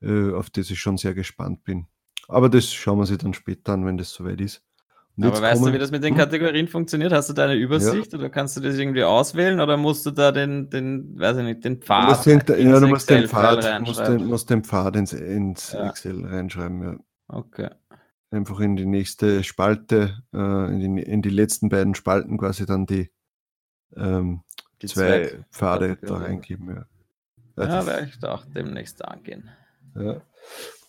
äh, 0.00 0.32
auf 0.32 0.50
das 0.50 0.70
ich 0.70 0.80
schon 0.80 0.96
sehr 0.96 1.14
gespannt 1.14 1.64
bin. 1.64 1.86
Aber 2.28 2.48
das 2.48 2.72
schauen 2.72 2.98
wir 2.98 3.06
sich 3.06 3.18
dann 3.18 3.34
später 3.34 3.74
an, 3.74 3.86
wenn 3.86 3.98
das 3.98 4.10
soweit 4.10 4.40
ist. 4.40 4.62
Aber 5.18 5.40
weißt 5.40 5.60
kommen, 5.60 5.72
du, 5.72 5.78
wie 5.78 5.80
das 5.80 5.90
mit 5.90 6.04
den 6.04 6.10
hm? 6.10 6.18
Kategorien 6.18 6.68
funktioniert? 6.68 7.10
Hast 7.12 7.30
du 7.30 7.32
da 7.32 7.44
eine 7.44 7.54
Übersicht 7.54 8.12
ja. 8.12 8.18
oder 8.18 8.28
kannst 8.28 8.56
du 8.56 8.60
das 8.60 8.76
irgendwie 8.76 9.02
auswählen 9.02 9.60
oder 9.60 9.78
musst 9.78 10.04
du 10.04 10.10
da 10.10 10.30
den, 10.30 10.68
den 10.68 11.18
weiß 11.18 11.38
ich 11.38 11.44
nicht, 11.44 11.64
den 11.64 11.80
Pfad? 11.80 12.26
Den, 12.26 12.42
ja, 12.68 12.80
du 12.80 12.88
musst 12.88 13.08
den 13.08 13.26
Pfad, 13.26 13.80
musst 13.80 14.00
den, 14.00 14.26
musst 14.26 14.50
den 14.50 14.62
Pfad 14.62 14.96
ins, 14.96 15.14
ins 15.14 15.72
ja. 15.72 15.88
Excel 15.88 16.26
reinschreiben, 16.26 16.82
ja. 16.82 16.96
Okay 17.28 17.70
einfach 18.36 18.60
in 18.60 18.76
die 18.76 18.86
nächste 18.86 19.42
Spalte, 19.42 20.22
äh, 20.32 20.72
in, 20.72 20.96
die, 20.96 21.02
in, 21.02 21.22
die, 21.22 21.30
letzten 21.30 21.68
beiden 21.68 21.94
Spalten 21.94 22.38
quasi 22.38 22.66
dann 22.66 22.86
die, 22.86 23.10
ähm, 23.96 24.42
die 24.82 24.86
zwei 24.86 25.26
Zweck 25.26 25.44
Pfade 25.50 25.98
da 26.02 26.18
reingeben. 26.18 26.68
Ja, 26.68 26.86
ja, 27.56 27.68
ja 27.68 27.86
werde 27.86 28.06
ich 28.06 28.18
da 28.18 28.34
auch 28.34 28.44
demnächst 28.44 29.04
angehen. 29.04 29.50
Ja. 29.94 30.20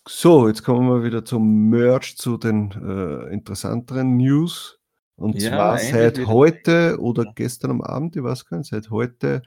So, 0.08 0.48
jetzt 0.48 0.64
kommen 0.64 0.88
wir 0.88 1.04
wieder 1.04 1.26
zum 1.26 1.70
Merch, 1.70 2.18
zu 2.18 2.38
den 2.38 2.72
äh, 2.72 3.34
interessanteren 3.34 4.18
News. 4.18 4.80
Und 5.16 5.42
ja, 5.42 5.50
zwar 5.50 5.78
seit 5.80 6.28
heute 6.28 6.98
oder 7.00 7.26
gestern 7.36 7.72
am 7.72 7.82
Abend, 7.82 8.16
ich 8.16 8.24
weiß 8.24 8.46
gar 8.46 8.58
nicht, 8.58 8.70
seit 8.70 8.90
heute 8.92 9.42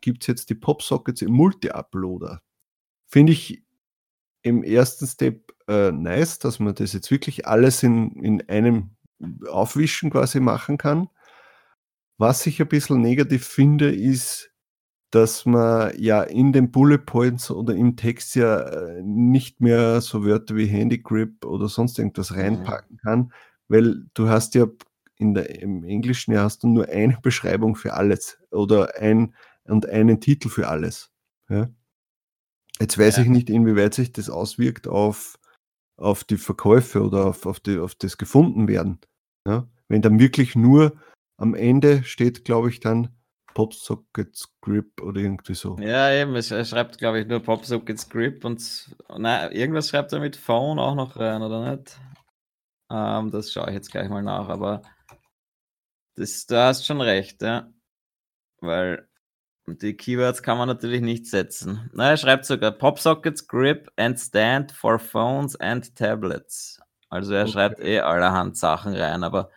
gibt 0.00 0.22
es 0.22 0.28
jetzt 0.28 0.50
die 0.50 0.54
Popsockets 0.54 1.20
im 1.22 1.32
Multi-Uploader. 1.32 2.40
Finde 3.08 3.32
ich 3.32 3.62
im 4.42 4.62
ersten 4.62 5.06
Step 5.06 5.49
äh, 5.70 5.92
nice, 5.92 6.38
dass 6.38 6.58
man 6.58 6.74
das 6.74 6.92
jetzt 6.92 7.10
wirklich 7.10 7.46
alles 7.46 7.82
in, 7.82 8.10
in 8.22 8.48
einem 8.48 8.90
Aufwischen 9.48 10.10
quasi 10.10 10.40
machen 10.40 10.78
kann. 10.78 11.08
Was 12.18 12.46
ich 12.46 12.60
ein 12.60 12.68
bisschen 12.68 13.00
negativ 13.00 13.46
finde, 13.46 13.94
ist, 13.94 14.50
dass 15.10 15.46
man 15.46 15.92
ja 15.98 16.22
in 16.22 16.52
den 16.52 16.70
Bullet 16.70 16.98
Points 16.98 17.50
oder 17.50 17.74
im 17.74 17.96
Text 17.96 18.34
ja 18.34 18.60
äh, 18.60 19.02
nicht 19.02 19.60
mehr 19.60 20.00
so 20.00 20.24
Wörter 20.24 20.56
wie 20.56 20.66
Handy 20.66 20.98
Grip 20.98 21.44
oder 21.44 21.68
sonst 21.68 21.98
irgendwas 21.98 22.30
mhm. 22.30 22.40
reinpacken 22.40 22.96
kann, 22.98 23.32
weil 23.68 24.06
du 24.14 24.28
hast 24.28 24.54
ja 24.54 24.66
in 25.16 25.34
der, 25.34 25.60
im 25.60 25.84
Englischen 25.84 26.32
ja 26.32 26.42
hast 26.42 26.62
du 26.62 26.68
nur 26.68 26.88
eine 26.88 27.18
Beschreibung 27.22 27.74
für 27.76 27.94
alles 27.94 28.38
oder 28.50 28.96
ein 28.98 29.34
und 29.64 29.88
einen 29.88 30.20
Titel 30.20 30.48
für 30.48 30.68
alles. 30.68 31.10
Ja? 31.48 31.68
Jetzt 32.80 32.98
weiß 32.98 33.16
ja. 33.16 33.22
ich 33.24 33.28
nicht, 33.28 33.50
inwieweit 33.50 33.94
sich 33.94 34.12
das 34.12 34.30
auswirkt 34.30 34.88
auf, 34.88 35.38
auf 36.00 36.24
die 36.24 36.38
Verkäufe 36.38 37.02
oder 37.02 37.26
auf, 37.26 37.46
auf, 37.46 37.60
die, 37.60 37.78
auf 37.78 37.94
das 37.94 38.18
Gefundenwerden. 38.18 38.98
Ja? 39.46 39.68
Wenn 39.88 40.02
dann 40.02 40.18
wirklich 40.18 40.56
nur 40.56 40.92
am 41.36 41.54
Ende 41.54 42.04
steht, 42.04 42.44
glaube 42.44 42.70
ich, 42.70 42.80
dann 42.80 43.14
Popsocket 43.54 44.34
Script 44.36 45.00
oder 45.00 45.20
irgendwie 45.20 45.54
so. 45.54 45.76
Ja, 45.78 46.12
eben, 46.12 46.34
er 46.34 46.64
schreibt, 46.64 46.98
glaube 46.98 47.20
ich, 47.20 47.26
nur 47.26 47.40
Popsocket 47.40 47.98
Script 47.98 48.44
und 48.44 48.96
nein, 49.18 49.52
irgendwas 49.52 49.88
schreibt 49.88 50.12
er 50.12 50.20
mit 50.20 50.36
Phone 50.36 50.78
auch 50.78 50.94
noch 50.94 51.16
rein, 51.16 51.42
oder 51.42 51.72
nicht? 51.72 51.98
Ähm, 52.90 53.30
das 53.30 53.52
schaue 53.52 53.68
ich 53.68 53.74
jetzt 53.74 53.90
gleich 53.90 54.08
mal 54.08 54.22
nach, 54.22 54.48
aber 54.48 54.82
das, 56.16 56.46
du 56.46 56.56
hast 56.56 56.86
schon 56.86 57.00
recht, 57.00 57.42
ja. 57.42 57.72
Weil 58.60 59.08
die 59.78 59.96
Keywords 59.96 60.42
kann 60.42 60.58
man 60.58 60.68
natürlich 60.68 61.00
nicht 61.00 61.26
setzen. 61.26 61.90
Na, 61.92 62.10
er 62.10 62.16
schreibt 62.16 62.44
sogar 62.44 62.72
Popsockets, 62.72 63.46
Grip 63.46 63.90
and 63.96 64.18
Stand 64.18 64.72
for 64.72 64.98
Phones 64.98 65.56
and 65.56 65.94
Tablets. 65.96 66.80
Also 67.08 67.34
er 67.34 67.42
okay. 67.42 67.52
schreibt 67.52 67.80
eh 67.80 68.00
allerhand 68.00 68.56
Sachen 68.56 68.94
rein, 68.94 69.24
aber 69.24 69.50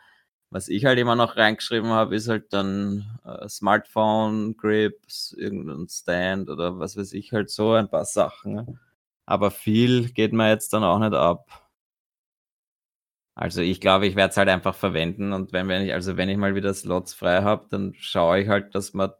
was 0.49 0.69
ich 0.69 0.85
halt 0.85 0.99
immer 0.99 1.15
noch 1.15 1.35
reingeschrieben 1.35 1.89
habe, 1.89 2.15
ist 2.15 2.27
halt 2.29 2.53
dann 2.53 3.19
äh, 3.25 3.47
Smartphone, 3.49 4.55
Grips, 4.55 5.33
irgendein 5.37 5.87
Stand 5.89 6.49
oder 6.49 6.79
was 6.79 6.95
weiß 6.95 7.13
ich, 7.13 7.33
halt 7.33 7.49
so 7.49 7.73
ein 7.73 7.89
paar 7.89 8.05
Sachen. 8.05 8.79
Aber 9.25 9.51
viel 9.51 10.11
geht 10.11 10.33
mir 10.33 10.49
jetzt 10.49 10.73
dann 10.73 10.83
auch 10.83 10.99
nicht 10.99 11.13
ab. 11.13 11.63
Also 13.35 13.61
ich 13.61 13.81
glaube, 13.81 14.05
ich 14.05 14.15
werde 14.15 14.29
es 14.31 14.37
halt 14.37 14.49
einfach 14.49 14.75
verwenden 14.75 15.33
und 15.33 15.53
wenn, 15.53 15.67
wenn 15.67 15.83
ich, 15.83 15.93
also 15.93 16.17
wenn 16.17 16.29
ich 16.29 16.37
mal 16.37 16.53
wieder 16.55 16.73
Slots 16.73 17.15
frei 17.15 17.41
habe, 17.41 17.65
dann 17.69 17.95
schaue 17.97 18.41
ich 18.41 18.47
halt, 18.47 18.75
dass 18.75 18.93
man 18.93 19.11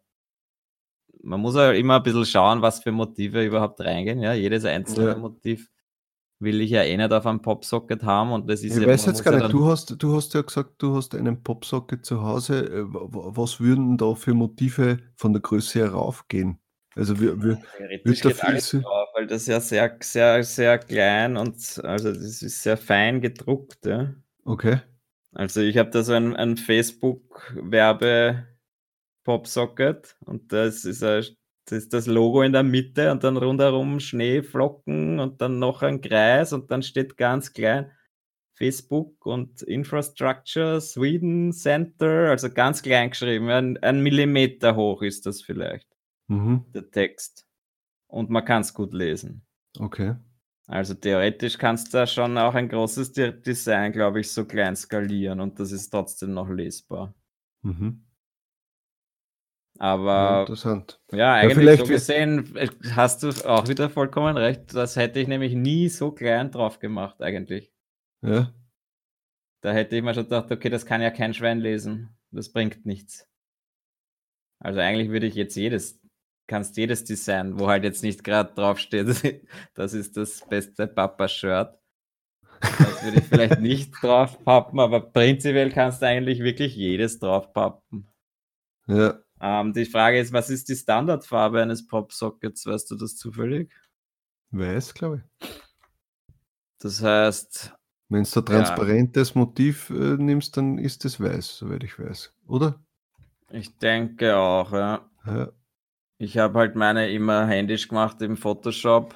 man 1.23 1.39
muss 1.39 1.55
ja 1.55 1.71
immer 1.71 1.97
ein 1.97 2.03
bisschen 2.03 2.25
schauen, 2.25 2.61
was 2.61 2.83
für 2.83 2.91
Motive 2.91 3.43
überhaupt 3.43 3.79
reingehen. 3.81 4.21
Ja, 4.21 4.33
jedes 4.33 4.65
einzelne 4.65 5.09
ja. 5.09 5.15
Motiv 5.15 5.69
will 6.39 6.61
ich 6.61 6.71
ja 6.71 6.83
eh 6.83 6.97
nicht 6.97 7.11
auf 7.13 7.25
einem 7.25 7.41
Popsocket 7.41 8.03
haben 8.03 8.33
und 8.33 8.49
das 8.49 8.63
ist 8.63 8.75
ich 8.75 8.81
ja, 8.81 8.87
weiß 8.87 9.05
jetzt 9.05 9.23
gar 9.23 9.37
nicht, 9.37 9.53
du 9.53 9.65
hast, 9.65 9.95
du 9.97 10.15
hast 10.15 10.33
ja 10.33 10.41
gesagt, 10.41 10.73
du 10.79 10.95
hast 10.95 11.15
einen 11.15 11.41
Popsocket 11.41 12.05
zu 12.05 12.21
Hause. 12.21 12.65
Äh, 12.65 12.83
was 12.85 13.61
würden 13.61 13.97
da 13.97 14.13
für 14.13 14.33
Motive 14.33 14.99
von 15.15 15.31
der 15.31 15.41
Größe 15.41 15.79
her 15.79 15.91
raufgehen? 15.91 16.59
Also 16.95 17.19
wir, 17.19 17.41
wir 17.41 17.59
Theoretisch 17.77 18.21
geht 18.21 18.43
alles 18.43 18.69
drauf, 18.71 19.09
weil 19.15 19.25
das 19.25 19.47
ja 19.47 19.59
sehr, 19.59 19.97
sehr, 20.01 20.43
sehr 20.43 20.77
klein 20.77 21.37
und 21.37 21.55
also 21.83 22.09
das 22.11 22.41
ist 22.41 22.61
sehr 22.61 22.77
fein 22.77 23.21
gedruckt. 23.21 23.85
Ja. 23.85 24.13
Okay. 24.43 24.81
Also 25.31 25.61
ich 25.61 25.77
habe 25.77 25.89
da 25.89 26.03
so 26.03 26.13
ein, 26.13 26.35
ein 26.35 26.57
Facebook-Werbe- 26.57 28.43
Popsocket 29.23 30.15
und 30.25 30.51
das 30.51 30.85
ist, 30.85 31.03
ein, 31.03 31.23
das 31.65 31.77
ist 31.79 31.93
das 31.93 32.07
Logo 32.07 32.41
in 32.41 32.53
der 32.53 32.63
Mitte 32.63 33.11
und 33.11 33.23
dann 33.23 33.37
rundherum 33.37 33.99
Schneeflocken 33.99 35.19
und 35.19 35.41
dann 35.41 35.59
noch 35.59 35.81
ein 35.81 36.01
Kreis 36.01 36.53
und 36.53 36.71
dann 36.71 36.83
steht 36.83 37.17
ganz 37.17 37.53
klein 37.53 37.91
Facebook 38.55 39.25
und 39.25 39.61
Infrastructure, 39.63 40.79
Sweden 40.79 41.51
Center, 41.53 42.29
also 42.29 42.49
ganz 42.49 42.81
klein 42.81 43.09
geschrieben, 43.09 43.49
ein, 43.49 43.77
ein 43.77 44.01
Millimeter 44.01 44.75
hoch 44.75 45.01
ist 45.01 45.25
das 45.25 45.41
vielleicht, 45.41 45.87
Mhm. 46.27 46.65
der 46.73 46.89
Text. 46.91 47.47
Und 48.07 48.29
man 48.29 48.45
kann 48.45 48.61
es 48.61 48.73
gut 48.73 48.93
lesen. 48.93 49.45
Okay. 49.79 50.15
Also 50.67 50.93
theoretisch 50.93 51.57
kannst 51.57 51.87
du 51.93 51.97
da 51.97 52.07
schon 52.07 52.37
auch 52.37 52.53
ein 52.53 52.69
großes 52.69 53.11
De 53.11 53.31
Design, 53.41 53.91
glaube 53.91 54.21
ich, 54.21 54.31
so 54.31 54.45
klein 54.45 54.75
skalieren 54.75 55.39
und 55.39 55.59
das 55.59 55.71
ist 55.71 55.89
trotzdem 55.89 56.33
noch 56.33 56.49
lesbar. 56.49 57.13
Mhm. 57.63 58.05
Ja, 59.83 59.89
Aber 59.89 60.39
interessant. 60.41 61.01
ja, 61.11 61.17
Ja, 61.17 61.33
eigentlich 61.33 61.57
vielleicht 61.57 61.85
so 61.85 61.91
gesehen 61.91 62.55
äh, 62.55 62.69
hast 62.95 63.21
du 63.21 63.29
auch 63.45 63.67
wieder 63.67 63.89
vollkommen 63.89 64.37
recht. 64.37 64.73
Das 64.73 64.95
hätte 64.95 65.19
ich 65.19 65.27
nämlich 65.27 65.55
nie 65.55 65.89
so 65.89 66.11
klein 66.11 66.51
drauf 66.51 66.79
gemacht, 66.79 67.21
eigentlich. 67.21 67.73
Ja. 68.21 68.53
Da 69.61 69.73
hätte 69.73 69.97
ich 69.97 70.03
mir 70.03 70.13
schon 70.13 70.23
gedacht, 70.23 70.49
okay, 70.51 70.69
das 70.69 70.85
kann 70.85 71.01
ja 71.01 71.11
kein 71.11 71.33
Schwein 71.33 71.59
lesen. 71.59 72.17
Das 72.31 72.53
bringt 72.53 72.85
nichts. 72.85 73.27
Also 74.59 74.79
eigentlich 74.79 75.09
würde 75.09 75.27
ich 75.27 75.35
jetzt 75.35 75.55
jedes, 75.55 75.99
kannst 76.47 76.77
jedes 76.77 77.03
Design, 77.03 77.59
wo 77.59 77.67
halt 77.67 77.83
jetzt 77.83 78.03
nicht 78.03 78.23
gerade 78.23 78.53
draufsteht, 78.53 79.07
das 79.73 79.93
ist 79.93 80.15
das 80.15 80.47
beste 80.47 80.87
Papa-Shirt. 80.87 81.77
Das 82.61 83.03
würde 83.03 83.19
ich 83.19 83.25
vielleicht 83.25 83.59
nicht 83.59 83.91
draufpappen, 84.01 84.79
aber 84.79 85.01
prinzipiell 85.01 85.71
kannst 85.71 86.01
du 86.01 86.07
eigentlich 86.07 86.39
wirklich 86.39 86.73
jedes 86.73 87.19
draufpappen. 87.19 88.07
Ja. 88.87 89.19
Ähm, 89.45 89.73
die 89.73 89.83
Frage 89.83 90.19
ist, 90.21 90.31
was 90.31 90.49
ist 90.49 90.69
die 90.69 90.75
Standardfarbe 90.75 91.61
eines 91.61 91.85
Popsockets? 91.85 92.65
Weißt 92.65 92.89
du 92.89 92.95
das 92.95 93.17
zufällig? 93.17 93.69
Weiß, 94.51 94.93
glaube 94.93 95.21
ich. 95.41 95.49
Das 96.79 97.03
heißt, 97.03 97.73
Wenn 98.07 98.23
du 98.23 98.39
ein 98.39 98.45
transparentes 98.45 99.35
Motiv 99.35 99.89
äh, 99.89 100.15
nimmst, 100.17 100.55
dann 100.55 100.77
ist 100.77 101.03
es 101.03 101.19
weiß, 101.19 101.57
soweit 101.57 101.83
ich 101.83 101.99
weiß. 101.99 102.33
Oder? 102.47 102.79
ich 103.51 103.77
denke 103.77 104.35
auch, 104.37 104.71
ja. 104.71 105.09
Ja. 105.25 105.51
Ich 106.17 106.37
habe 106.37 106.59
halt 106.59 106.75
meine 106.75 107.09
immer 107.11 107.45
händisch 107.45 107.89
gemacht 107.89 108.21
im 108.21 108.37
Photoshop. 108.37 109.13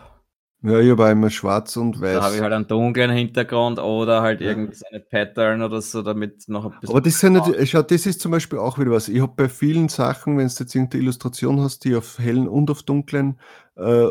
Ja, 0.63 0.79
ich 0.79 0.89
habe 0.89 1.11
immer 1.11 1.29
schwarz 1.29 1.77
und 1.77 2.01
weiß. 2.01 2.15
Da 2.15 2.23
habe 2.23 2.35
ich 2.35 2.41
halt 2.41 2.51
einen 2.51 2.67
dunklen 2.67 3.11
Hintergrund 3.11 3.77
oder 3.77 4.23
halt 4.23 4.41
irgendwie 4.41 4.73
so 4.73 4.85
eine 4.89 5.01
Pattern 5.01 5.61
oder 5.61 5.81
so, 5.81 6.01
damit 6.01 6.47
noch 6.47 6.65
ein 6.65 6.71
bisschen. 6.79 6.95
Aber 6.95 7.01
das, 7.01 7.19
sind 7.19 7.33
nicht, 7.33 7.69
schau, 7.69 7.83
das 7.83 8.07
ist 8.07 8.21
zum 8.21 8.31
Beispiel 8.31 8.57
auch 8.57 8.79
wieder 8.79 8.89
was. 8.89 9.07
Ich 9.07 9.21
habe 9.21 9.33
bei 9.35 9.49
vielen 9.49 9.87
Sachen, 9.87 10.37
wenn 10.37 10.47
du 10.47 10.53
jetzt 10.57 10.73
irgendeine 10.73 11.03
Illustration 11.03 11.61
hast, 11.61 11.85
die 11.85 11.95
auf 11.95 12.17
hellen 12.17 12.47
und 12.47 12.71
auf 12.71 12.81
dunklen 12.81 13.39
äh, 13.75 14.07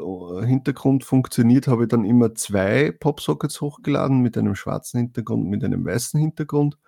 Hintergrund 0.46 1.02
funktioniert, 1.02 1.66
habe 1.66 1.82
ich 1.82 1.88
dann 1.88 2.04
immer 2.04 2.37
zwei 2.37 2.92
Popsockets 2.92 3.61
hochgeladen 3.61 4.20
mit 4.20 4.38
einem 4.38 4.54
schwarzen 4.54 5.00
Hintergrund 5.00 5.42
und 5.42 5.50
mit 5.50 5.64
einem 5.64 5.85
weißen 5.85 6.20
Hintergrund. 6.20 6.78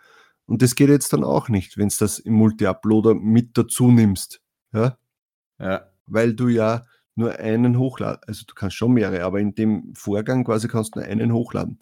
Und 0.47 0.63
das 0.63 0.77
geht 0.77 0.89
jetzt 0.89 1.13
dann 1.13 1.25
auch 1.25 1.49
nicht, 1.49 1.77
wenn 1.77 1.89
du 1.89 1.95
das 1.99 2.21
im 2.21 2.35
Multi-Uploader 2.35 3.15
mit 3.17 3.59
dazu 3.59 3.91
nimmst. 3.91 4.41
Ja? 4.73 4.97
Ja, 5.59 5.89
Weil 6.07 6.35
du 6.35 6.47
ja 6.47 6.85
nur 7.19 7.37
einen 7.39 7.79
hochladen, 7.79 8.21
also 8.27 8.45
du 8.47 8.55
kannst 8.55 8.77
schon 8.77 8.93
mehrere, 8.93 9.25
aber 9.25 9.41
in 9.41 9.55
dem 9.55 9.93
Vorgang 9.95 10.45
quasi 10.45 10.69
kannst 10.69 10.95
du 10.95 11.01
nur 11.01 11.09
einen 11.09 11.33
hochladen. 11.33 11.79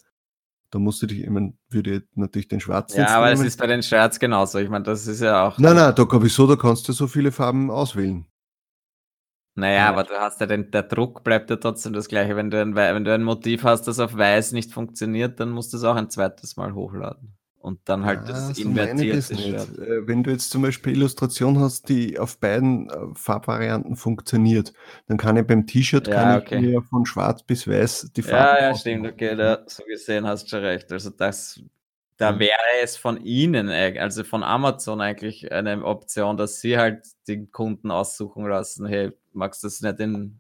Da 0.70 0.81
musst 0.81 1.01
du 1.01 1.07
dich, 1.07 1.20
ich 1.20 1.31
meine, 1.31 1.55
würde 1.70 1.96
ich 1.96 2.03
natürlich 2.14 2.49
den 2.49 2.61
schwarzen 2.61 2.99
ja 2.99 3.09
aber 3.09 3.31
es 3.31 3.40
ist 3.40 3.59
bei 3.59 3.68
den 3.68 3.83
Shirts 3.83 4.18
genauso. 4.18 4.59
Ich 4.59 4.68
meine, 4.68 4.85
das 4.85 5.07
ist 5.07 5.20
ja 5.20 5.46
auch. 5.46 5.59
Nein, 5.59 5.77
nein, 5.77 5.94
da, 5.94 6.07
wieso, 6.22 6.46
da 6.46 6.57
kannst 6.57 6.88
du 6.88 6.92
so 6.92 7.07
viele 7.07 7.31
Farben 7.31 7.70
auswählen. 7.70 8.27
Naja, 9.55 9.77
Ja. 9.77 9.88
aber 9.88 10.05
du 10.05 10.14
hast 10.14 10.40
ja 10.40 10.46
den, 10.46 10.70
der 10.70 10.83
Druck 10.83 11.22
bleibt 11.25 11.49
ja 11.51 11.57
trotzdem 11.57 11.92
das 11.92 12.09
gleiche. 12.09 12.37
Wenn 12.37 12.51
du, 12.51 12.61
ein, 12.61 12.75
wenn 12.75 13.05
du 13.05 13.14
ein 13.14 13.22
Motiv 13.22 13.62
hast, 13.64 13.83
das 13.88 14.01
auf 14.01 14.14
weiß 14.16 14.53
nicht 14.53 14.72
funktioniert, 14.72 15.40
dann 15.40 15.51
musst 15.51 15.72
du 15.72 15.79
es 15.79 15.85
auch 15.85 15.96
ein 15.96 16.11
zweites 16.11 16.57
Mal 16.57 16.75
hochladen. 16.75 17.38
Und 17.67 17.81
dann 17.89 18.05
halt 18.05 18.21
Ah, 18.21 18.29
das 18.29 18.47
so 18.47 18.53
das 18.53 18.65
invertierte 18.65 19.35
nicht. 19.35 19.51
Shirt. 19.67 19.79
Äh, 19.81 20.07
Wenn 20.07 20.23
du 20.23 20.31
jetzt 20.31 20.51
zum 20.51 20.63
Beispiel 20.63 20.93
Illustration 20.93 21.59
hast, 21.59 21.89
die 21.89 22.17
auf 22.17 22.39
beiden 22.39 22.89
äh, 22.89 22.95
Farbvarianten 23.15 23.97
funktioniert, 23.97 24.73
dann 25.09 25.17
kann 25.17 25.37
ich 25.37 25.45
beim 25.49 25.67
T-Shirt 25.67 26.07
Ja, 26.07 26.39
okay. 26.39 26.81
von 26.89 27.07
schwarz 27.07 27.43
bis 27.43 27.67
weiß 27.67 28.13
die 28.15 28.23
Farben 28.23 28.57
Ja, 28.57 28.69
ja, 28.69 28.75
stimmt, 28.77 29.05
okay, 29.09 29.35
da, 29.35 29.65
so 29.67 29.83
gesehen 29.83 30.29
hast 30.29 30.45
du 30.45 30.51
schon 30.51 30.61
recht. 30.61 30.93
Also 30.93 31.11
das, 31.11 31.61
da 32.19 32.35
Ja. 32.35 32.39
wäre 32.39 32.57
es 32.85 32.97
von 32.97 33.21
ihnen, 33.25 33.69
also 33.69 34.23
von 34.23 34.45
Amazon 34.45 35.01
eigentlich 35.01 35.51
eine 35.51 35.85
Option, 35.85 36.37
dass 36.37 36.61
sie 36.61 36.79
halt 36.79 37.05
den 37.27 37.51
Kunden 37.51 37.91
aussuchen 37.91 38.47
lassen, 38.47 38.87
hey, 38.87 39.11
magst 39.33 39.65
du 39.65 39.67
das 39.67 39.81
nicht 39.81 39.99
in, 39.99 40.39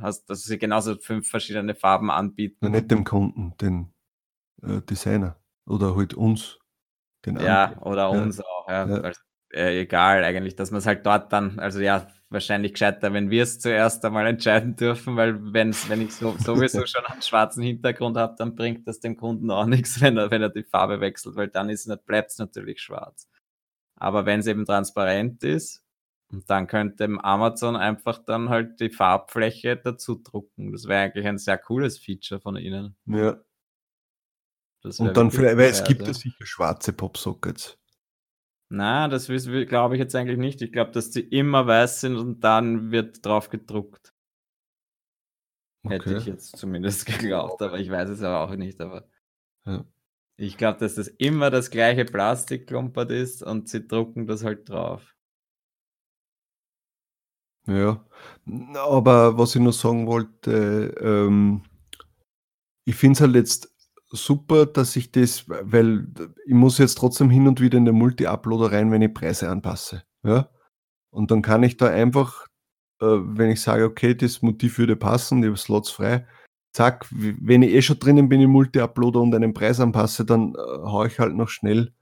hast, 0.00 0.28
dass 0.28 0.42
sie 0.42 0.58
genauso 0.58 0.96
fünf 0.96 1.28
verschiedene 1.28 1.76
Farben 1.76 2.10
anbieten. 2.10 2.56
Na, 2.60 2.70
nicht 2.70 2.90
dem 2.90 3.04
Kunden, 3.04 3.54
den 3.60 3.92
äh, 4.64 4.80
Designer 4.82 5.36
oder 5.66 5.96
halt 5.96 6.14
uns, 6.14 6.58
den 7.24 7.38
Ja, 7.38 7.64
Anbieter. 7.66 7.86
oder 7.86 8.02
Ja. 8.02 8.08
uns 8.08 8.40
auch, 8.40 8.68
ja. 8.68 8.86
Ja. 8.88 9.00
Also, 9.02 9.20
äh, 9.52 9.80
egal 9.82 10.24
eigentlich, 10.24 10.56
dass 10.56 10.70
man 10.70 10.78
es 10.78 10.86
halt 10.86 11.06
dort 11.06 11.32
dann, 11.32 11.58
also 11.58 11.80
ja, 11.80 12.08
wahrscheinlich 12.28 12.72
gescheiter, 12.72 13.12
wenn 13.12 13.30
wir 13.30 13.42
es 13.44 13.60
zuerst 13.60 14.04
einmal 14.04 14.26
entscheiden 14.26 14.74
dürfen, 14.76 15.16
weil 15.16 15.38
wenn's, 15.52 15.88
wenn 15.88 16.00
ich 16.00 16.12
so, 16.14 16.36
sowieso 16.38 16.84
schon 16.86 17.04
einen 17.06 17.22
schwarzen 17.22 17.62
Hintergrund 17.62 18.16
habe, 18.16 18.34
dann 18.36 18.54
bringt 18.56 18.86
das 18.88 19.00
dem 19.00 19.16
Kunden 19.16 19.50
auch 19.50 19.66
nichts, 19.66 20.00
wenn 20.00 20.16
er, 20.16 20.30
wenn 20.30 20.42
er 20.42 20.50
die 20.50 20.64
Farbe 20.64 21.00
wechselt, 21.00 21.36
weil 21.36 21.48
dann 21.48 21.68
bleibt 22.06 22.30
es 22.30 22.38
natürlich 22.38 22.80
schwarz. 22.80 23.28
Aber 23.96 24.26
wenn 24.26 24.40
es 24.40 24.46
eben 24.46 24.64
transparent 24.64 25.42
ist, 25.44 25.82
und 26.28 26.50
dann 26.50 26.66
könnte 26.66 27.08
Amazon 27.22 27.76
einfach 27.76 28.18
dann 28.18 28.48
halt 28.48 28.80
die 28.80 28.90
Farbfläche 28.90 29.76
dazu 29.76 30.16
drucken. 30.16 30.72
Das 30.72 30.88
wäre 30.88 31.04
eigentlich 31.04 31.26
ein 31.26 31.38
sehr 31.38 31.56
cooles 31.56 31.98
Feature 31.98 32.40
von 32.40 32.56
ihnen. 32.56 32.96
Ja. 33.06 33.36
Und 34.98 35.16
dann 35.16 35.30
vielleicht, 35.30 35.56
weil 35.56 35.70
es 35.70 35.84
gibt 35.84 36.06
ja. 36.06 36.14
sicher 36.14 36.46
schwarze 36.46 36.92
Popsockets. 36.92 37.78
Na, 38.68 39.08
das 39.08 39.26
glaube 39.28 39.94
ich 39.94 40.00
jetzt 40.00 40.14
eigentlich 40.16 40.38
nicht. 40.38 40.60
Ich 40.62 40.72
glaube, 40.72 40.90
dass 40.90 41.10
die 41.10 41.20
immer 41.20 41.66
weiß 41.66 42.00
sind 42.00 42.16
und 42.16 42.40
dann 42.40 42.90
wird 42.90 43.24
drauf 43.24 43.48
gedruckt. 43.48 44.12
Hätte 45.86 46.10
Okay. 46.10 46.18
ich 46.18 46.26
jetzt 46.26 46.56
zumindest 46.56 47.06
geglaubt, 47.06 47.62
aber 47.62 47.78
ich 47.78 47.90
weiß 47.90 48.08
es 48.10 48.22
aber 48.22 48.40
auch 48.40 48.56
nicht. 48.56 48.80
Aber 48.80 49.08
Ja. 49.66 49.84
ich 50.36 50.56
glaube, 50.58 50.80
dass 50.80 50.96
das 50.96 51.08
immer 51.08 51.50
das 51.50 51.70
gleiche 51.70 52.04
Plastikklumpert 52.04 53.10
ist 53.12 53.42
und 53.42 53.68
sie 53.68 53.86
drucken 53.86 54.26
das 54.26 54.42
halt 54.44 54.68
drauf. 54.68 55.14
Ja, 57.68 58.04
aber 58.76 59.38
was 59.38 59.56
ich 59.56 59.60
noch 59.60 59.72
sagen 59.72 60.06
wollte, 60.06 60.94
ähm, 61.00 61.62
ich 62.84 62.94
finde 62.94 63.14
es 63.14 63.20
halt 63.20 63.34
jetzt 63.34 63.75
super, 64.16 64.66
dass 64.66 64.96
ich 64.96 65.12
das, 65.12 65.44
weil 65.48 66.08
ich 66.46 66.54
muss 66.54 66.78
jetzt 66.78 66.96
trotzdem 66.96 67.30
hin 67.30 67.46
und 67.46 67.60
wieder 67.60 67.78
in 67.78 67.84
den 67.84 67.94
Multi-Uploader 67.94 68.72
rein, 68.72 68.90
wenn 68.90 69.02
ich 69.02 69.14
Preise 69.14 69.48
anpasse. 69.48 70.04
Ja? 70.22 70.50
Und 71.10 71.30
dann 71.30 71.42
kann 71.42 71.62
ich 71.62 71.76
da 71.76 71.86
einfach, 71.86 72.46
äh, 73.00 73.06
wenn 73.06 73.50
ich 73.50 73.60
sage, 73.60 73.84
okay, 73.84 74.14
das 74.14 74.42
Motiv 74.42 74.78
würde 74.78 74.96
passen, 74.96 75.42
ich 75.42 75.46
habe 75.46 75.56
Slots 75.56 75.90
frei, 75.90 76.26
zack, 76.72 77.06
wenn 77.10 77.62
ich 77.62 77.72
eh 77.72 77.82
schon 77.82 77.98
drinnen 77.98 78.28
bin 78.28 78.40
im 78.40 78.50
Multi-Uploader 78.50 79.20
und 79.20 79.34
einen 79.34 79.54
Preis 79.54 79.80
anpasse, 79.80 80.24
dann 80.24 80.54
äh, 80.54 80.58
haue 80.58 81.06
ich 81.06 81.18
halt 81.18 81.34
noch 81.34 81.48
schnell 81.48 81.92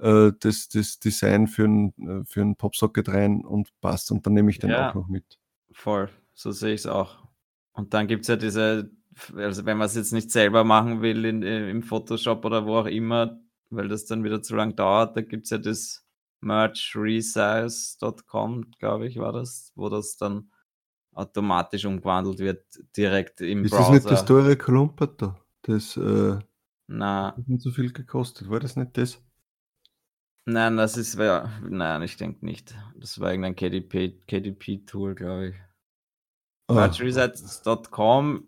äh, 0.00 0.32
das, 0.40 0.68
das 0.68 0.98
Design 0.98 1.46
für 1.46 1.64
ein, 1.64 1.94
äh, 1.98 2.24
für 2.24 2.40
ein 2.40 2.56
Popsocket 2.56 3.08
rein 3.08 3.44
und 3.44 3.68
passt. 3.80 4.10
Und 4.10 4.26
dann 4.26 4.34
nehme 4.34 4.50
ich 4.50 4.58
den 4.58 4.70
Ja. 4.70 4.90
auch 4.90 4.94
noch 4.94 5.08
mit. 5.08 5.38
Voll, 5.72 6.08
so 6.32 6.50
sehe 6.50 6.74
ich 6.74 6.80
es 6.80 6.86
auch. 6.86 7.26
Und 7.72 7.92
dann 7.92 8.06
gibt 8.06 8.22
es 8.22 8.28
ja 8.28 8.36
diese, 8.36 8.90
also 9.34 9.64
wenn 9.64 9.78
man 9.78 9.86
es 9.86 9.94
jetzt 9.94 10.12
nicht 10.12 10.30
selber 10.30 10.64
machen 10.64 11.00
will 11.02 11.24
in, 11.24 11.42
äh, 11.42 11.70
im 11.70 11.82
Photoshop 11.82 12.44
oder 12.44 12.66
wo 12.66 12.76
auch 12.76 12.86
immer, 12.86 13.38
weil 13.70 13.88
das 13.88 14.04
dann 14.06 14.24
wieder 14.24 14.42
zu 14.42 14.56
lang 14.56 14.76
dauert, 14.76 15.16
da 15.16 15.22
gibt 15.22 15.44
es 15.44 15.50
ja 15.50 15.58
das 15.58 16.04
mergeresize.com, 16.40 18.70
glaube 18.78 19.06
ich, 19.06 19.18
war 19.18 19.32
das, 19.32 19.72
wo 19.74 19.88
das 19.88 20.16
dann 20.16 20.50
automatisch 21.12 21.84
umgewandelt 21.86 22.38
wird, 22.38 22.64
direkt 22.96 23.40
im 23.40 23.64
Ist 23.64 23.70
Browser. 23.70 23.84
das 23.84 23.92
nicht 23.92 24.10
das 24.10 24.24
teure 24.26 24.56
Klumpert 24.56 25.22
da? 25.22 25.40
Das 25.62 25.96
äh, 25.96 26.38
Na, 26.86 27.34
hat 27.36 27.48
nicht 27.48 27.62
so 27.62 27.70
viel 27.70 27.92
gekostet. 27.92 28.50
War 28.50 28.60
das 28.60 28.76
nicht 28.76 28.96
das? 28.98 29.22
nein, 30.44 30.76
das 30.76 30.96
ist, 30.96 31.18
ja, 31.18 31.50
nein, 31.68 32.02
ich 32.02 32.16
denke 32.16 32.44
nicht. 32.44 32.74
Das 32.96 33.18
war 33.18 33.30
irgendein 33.30 33.56
KDP, 33.56 34.20
KDP-Tool, 34.28 35.14
glaube 35.14 35.48
ich. 35.48 35.56
Ah, 36.68 36.74
Mergeresets.com, 36.74 38.46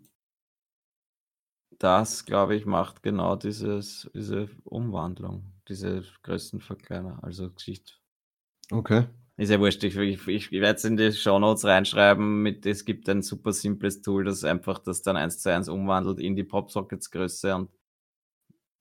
das, 1.79 2.25
glaube 2.25 2.55
ich, 2.55 2.65
macht 2.65 3.01
genau 3.03 3.35
dieses, 3.35 4.09
diese 4.13 4.49
Umwandlung, 4.63 5.53
diese 5.67 6.03
Größenverkleiner, 6.23 7.19
also 7.23 7.49
Geschichte. 7.51 7.93
okay. 8.71 9.07
Ist 9.37 9.51
ja 9.51 9.59
wurscht, 9.61 9.81
ich, 9.85 9.95
ich, 9.95 10.27
ich 10.27 10.51
werde 10.51 10.75
es 10.75 10.83
in 10.83 10.97
die 10.97 11.13
Shownotes 11.13 11.63
reinschreiben, 11.63 12.43
mit, 12.43 12.65
es 12.65 12.83
gibt 12.83 13.07
ein 13.07 13.21
super 13.21 13.53
simples 13.53 14.01
Tool, 14.01 14.25
das 14.25 14.43
einfach 14.43 14.79
das 14.79 15.01
dann 15.01 15.15
eins 15.15 15.39
zu 15.39 15.49
eins 15.49 15.69
umwandelt 15.69 16.19
in 16.19 16.35
die 16.35 16.43
Popsockets-Größe 16.43 17.55
und 17.55 17.69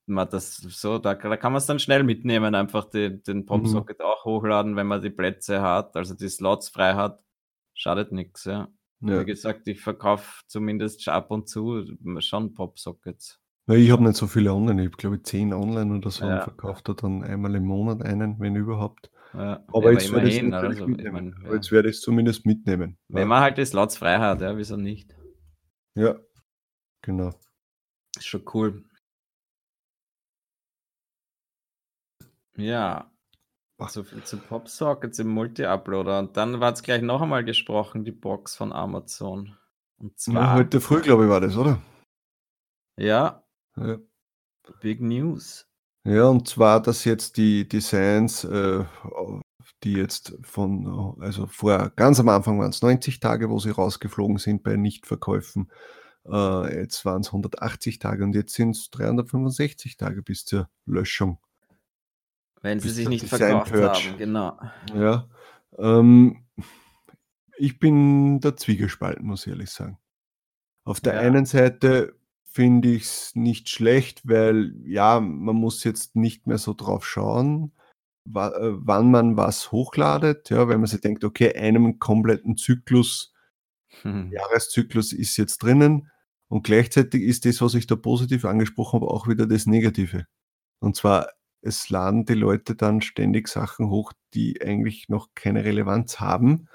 man 0.06 0.28
das 0.28 0.56
so, 0.56 0.98
da, 0.98 1.14
da 1.14 1.36
kann 1.36 1.52
man 1.52 1.58
es 1.58 1.66
dann 1.66 1.78
schnell 1.78 2.02
mitnehmen, 2.02 2.56
einfach 2.56 2.90
die, 2.90 3.22
den 3.22 3.46
Popsocket 3.46 4.00
auch 4.00 4.24
hochladen, 4.24 4.74
wenn 4.74 4.88
man 4.88 5.00
die 5.00 5.10
Plätze 5.10 5.62
hat, 5.62 5.94
also 5.96 6.14
die 6.14 6.28
Slots 6.28 6.70
frei 6.70 6.94
hat, 6.94 7.22
schadet 7.74 8.10
nichts, 8.10 8.44
ja. 8.44 8.68
Ja. 9.00 9.20
Wie 9.20 9.24
gesagt, 9.26 9.68
ich 9.68 9.80
verkaufe 9.80 10.42
zumindest 10.48 11.06
ab 11.08 11.30
und 11.30 11.48
zu 11.48 11.84
schon 12.18 12.54
Popsockets. 12.54 13.40
ich 13.68 13.90
habe 13.90 14.02
nicht 14.02 14.16
so 14.16 14.26
viele 14.26 14.52
online. 14.52 14.82
Ich 14.82 14.88
habe, 14.88 14.96
glaube 14.96 15.16
ich, 15.16 15.22
10 15.24 15.52
online 15.54 15.96
oder 15.96 16.10
so 16.10 16.24
Ja. 16.26 16.38
und 16.38 16.42
verkaufe 16.42 16.82
da 16.84 16.94
dann 16.94 17.22
einmal 17.22 17.54
im 17.54 17.64
Monat 17.64 18.02
einen, 18.02 18.40
wenn 18.40 18.56
überhaupt. 18.56 19.10
Ja, 19.34 19.62
Aber 19.68 19.92
ja, 19.92 19.98
jetzt 19.98 20.10
werde 20.12 20.28
immerhin, 20.28 20.48
natürlich 20.48 20.80
also, 20.80 20.88
ich 20.92 20.98
Aber 21.38 21.48
ja. 21.48 21.54
jetzt 21.54 21.70
werde 21.70 21.88
ich's 21.90 22.00
zumindest 22.00 22.44
mitnehmen. 22.46 22.98
Wenn 23.08 23.20
Ja. 23.22 23.26
man 23.26 23.40
halt 23.40 23.58
die 23.58 23.64
Slots 23.66 23.96
frei 23.98 24.18
hat, 24.18 24.40
ja, 24.40 24.56
wieso 24.56 24.76
nicht? 24.76 25.14
Ja, 25.94 26.18
genau. 27.02 27.30
Ist 28.16 28.26
schon 28.26 28.42
cool. 28.54 28.84
Ja. 32.56 33.10
So 33.86 34.02
viel 34.02 34.24
zu 34.24 34.38
Popsockets 34.38 35.20
im 35.20 35.28
Multi-Uploader. 35.28 36.18
Und 36.18 36.36
dann 36.36 36.58
war 36.58 36.72
es 36.72 36.82
gleich 36.82 37.00
noch 37.00 37.22
einmal 37.22 37.44
gesprochen, 37.44 38.04
die 38.04 38.12
Box 38.12 38.56
von 38.56 38.72
Amazon. 38.72 39.56
Und 39.98 40.18
zwar, 40.18 40.54
heute 40.54 40.80
früh, 40.80 41.00
glaube 41.00 41.24
ich, 41.24 41.30
war 41.30 41.40
das, 41.40 41.56
oder? 41.56 41.80
ja, 42.96 43.44
Ja. 43.76 43.98
Big 44.80 45.00
News. 45.00 45.66
Ja, 46.04 46.24
und 46.24 46.48
zwar, 46.48 46.82
dass 46.82 47.04
jetzt 47.04 47.36
die 47.36 47.68
Designs, 47.68 48.44
äh, 48.44 48.84
die 49.84 49.92
jetzt 49.92 50.36
von, 50.42 51.16
also 51.20 51.46
vor 51.46 51.90
ganz 51.96 52.20
am 52.20 52.28
Anfang 52.28 52.58
waren 52.58 52.70
es 52.70 52.82
90 52.82 53.20
Tage, 53.20 53.48
wo 53.50 53.58
sie 53.58 53.70
rausgeflogen 53.70 54.38
sind 54.38 54.62
bei 54.62 54.76
Nichtverkäufen. 54.76 55.70
Äh, 56.26 56.80
jetzt 56.80 57.04
waren 57.04 57.20
es 57.20 57.28
180 57.28 57.98
Tage 57.98 58.24
und 58.24 58.34
jetzt 58.34 58.54
sind 58.54 58.70
es 58.70 58.90
365 58.90 59.96
Tage 59.96 60.22
bis 60.22 60.44
zur 60.44 60.68
Löschung. 60.84 61.38
Wenn 62.62 62.80
sie 62.80 62.90
sich 62.90 63.08
nicht 63.08 63.26
verkauft 63.26 63.72
haben, 63.72 64.18
genau. 64.18 64.58
Ja, 64.94 65.28
ähm, 65.78 66.44
ich 67.56 67.78
bin 67.78 68.40
da 68.40 68.56
zwiegespalten, 68.56 69.26
muss 69.26 69.46
ich 69.46 69.52
ehrlich 69.52 69.70
sagen. 69.70 69.98
Auf 70.84 71.00
der 71.00 71.14
Ja. 71.14 71.20
einen 71.20 71.46
Seite 71.46 72.16
finde 72.44 72.88
ich 72.90 73.02
es 73.04 73.34
nicht 73.34 73.68
schlecht, 73.68 74.26
weil 74.26 74.74
ja, 74.84 75.20
man 75.20 75.56
muss 75.56 75.84
jetzt 75.84 76.16
nicht 76.16 76.46
mehr 76.46 76.58
so 76.58 76.74
drauf 76.74 77.06
schauen, 77.06 77.72
äh, 78.26 78.30
wann 78.32 79.10
man 79.10 79.36
was 79.36 79.70
hochladet, 79.72 80.50
ja, 80.50 80.68
weil 80.68 80.78
man 80.78 80.86
sich 80.86 81.00
denkt, 81.00 81.24
okay, 81.24 81.54
einem 81.54 81.98
kompletten 81.98 82.56
Zyklus 82.56 83.34
Hm. 84.02 84.30
Jahreszyklus 84.32 85.12
ist 85.12 85.36
jetzt 85.36 85.58
drinnen 85.62 86.10
und 86.48 86.62
gleichzeitig 86.64 87.22
ist 87.22 87.44
das, 87.44 87.60
was 87.60 87.74
ich 87.74 87.86
da 87.86 87.96
positiv 87.96 88.44
angesprochen 88.44 89.00
habe, 89.00 89.10
auch 89.12 89.28
wieder 89.28 89.46
das 89.46 89.66
Negative. 89.66 90.26
Und 90.80 90.96
zwar, 90.96 91.28
es 91.60 91.90
laden 91.90 92.24
die 92.24 92.34
Leute 92.34 92.74
dann 92.74 93.00
ständig 93.00 93.48
Sachen 93.48 93.90
hoch, 93.90 94.12
die 94.34 94.60
eigentlich 94.62 95.08
noch 95.08 95.28
keine 95.34 95.64
Relevanz 95.64 96.20
haben 96.20 96.68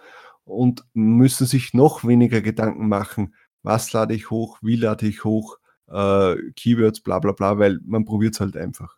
und 0.43 0.83
müssen 0.93 1.47
sich 1.47 1.73
noch 1.73 2.05
weniger 2.05 2.41
Gedanken 2.41 2.87
machen, 2.87 3.35
was 3.61 3.93
lade 3.93 4.13
ich 4.13 4.29
hoch, 4.29 4.59
wie 4.61 4.75
lade 4.75 5.07
ich 5.07 5.23
hoch, 5.23 5.57
äh, 5.87 6.35
Keywords, 6.55 7.01
bla 7.01 7.19
bla 7.19 7.31
bla, 7.31 7.57
weil 7.59 7.79
man 7.85 8.05
probiert 8.05 8.33
es 8.33 8.39
halt 8.39 8.57
einfach. 8.57 8.97